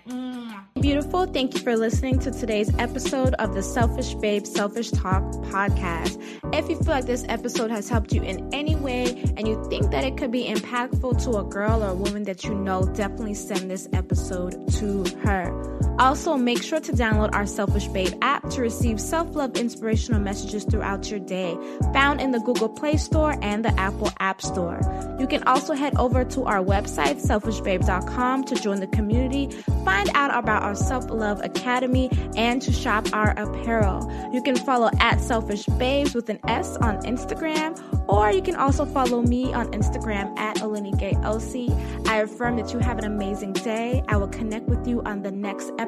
Beautiful. 0.80 1.26
Thank 1.26 1.54
you 1.54 1.60
for 1.60 1.76
listening 1.76 2.18
to 2.20 2.30
today's 2.30 2.72
episode 2.78 3.34
of 3.34 3.54
the 3.54 3.62
Selfish 3.62 4.14
Babe 4.14 4.46
Selfish 4.46 4.90
Talk 4.90 5.22
podcast. 5.50 6.20
If 6.52 6.68
you 6.68 6.76
feel 6.76 6.86
like 6.86 7.06
this 7.06 7.24
episode 7.28 7.70
has 7.70 7.88
helped 7.88 8.12
you 8.12 8.22
in 8.22 8.48
any 8.52 8.74
way 8.76 9.22
and 9.36 9.46
you 9.46 9.64
think 9.68 9.90
that 9.90 10.04
it 10.04 10.16
could 10.16 10.32
be 10.32 10.44
impactful 10.46 11.22
to 11.24 11.38
a 11.38 11.44
girl 11.44 11.82
or 11.84 11.88
a 11.88 11.94
woman 11.94 12.24
that 12.24 12.44
you 12.44 12.54
know, 12.54 12.84
definitely 12.94 13.34
send 13.34 13.70
this 13.70 13.88
episode 13.92 14.68
to 14.74 15.04
her. 15.24 15.77
Also, 15.98 16.36
make 16.36 16.62
sure 16.62 16.80
to 16.80 16.92
download 16.92 17.34
our 17.34 17.46
Selfish 17.46 17.86
Babe 17.88 18.14
app 18.22 18.48
to 18.50 18.60
receive 18.60 19.00
self 19.00 19.34
love 19.34 19.56
inspirational 19.56 20.20
messages 20.20 20.64
throughout 20.64 21.10
your 21.10 21.20
day 21.20 21.56
found 21.92 22.20
in 22.20 22.30
the 22.32 22.40
Google 22.40 22.68
Play 22.68 22.96
Store 22.96 23.36
and 23.42 23.64
the 23.64 23.78
Apple 23.80 24.10
App 24.20 24.40
Store. 24.40 24.80
You 25.18 25.26
can 25.26 25.42
also 25.44 25.74
head 25.74 25.96
over 25.96 26.24
to 26.24 26.44
our 26.44 26.62
website, 26.62 27.20
selfishbabe.com, 27.24 28.44
to 28.44 28.54
join 28.54 28.80
the 28.80 28.86
community, 28.86 29.50
find 29.84 30.10
out 30.14 30.36
about 30.36 30.62
our 30.62 30.74
Self 30.74 31.10
Love 31.10 31.40
Academy, 31.42 32.10
and 32.36 32.62
to 32.62 32.72
shop 32.72 33.06
our 33.12 33.30
apparel. 33.30 34.08
You 34.32 34.42
can 34.42 34.56
follow 34.56 34.90
at 35.00 35.20
Selfish 35.20 35.66
Babes 35.78 36.14
with 36.14 36.28
an 36.28 36.38
S 36.46 36.76
on 36.76 36.98
Instagram, 37.02 37.78
or 38.08 38.30
you 38.30 38.42
can 38.42 38.54
also 38.54 38.84
follow 38.84 39.22
me 39.22 39.52
on 39.52 39.72
Instagram 39.72 40.38
at 40.38 40.56
Olanike 40.58 41.14
Osi. 41.24 41.68
I 42.08 42.18
affirm 42.18 42.56
that 42.56 42.72
you 42.72 42.78
have 42.78 42.98
an 42.98 43.04
amazing 43.04 43.52
day. 43.52 44.02
I 44.08 44.16
will 44.16 44.28
connect 44.28 44.68
with 44.68 44.86
you 44.86 45.02
on 45.02 45.22
the 45.22 45.30
next 45.30 45.72
episode, 45.78 45.87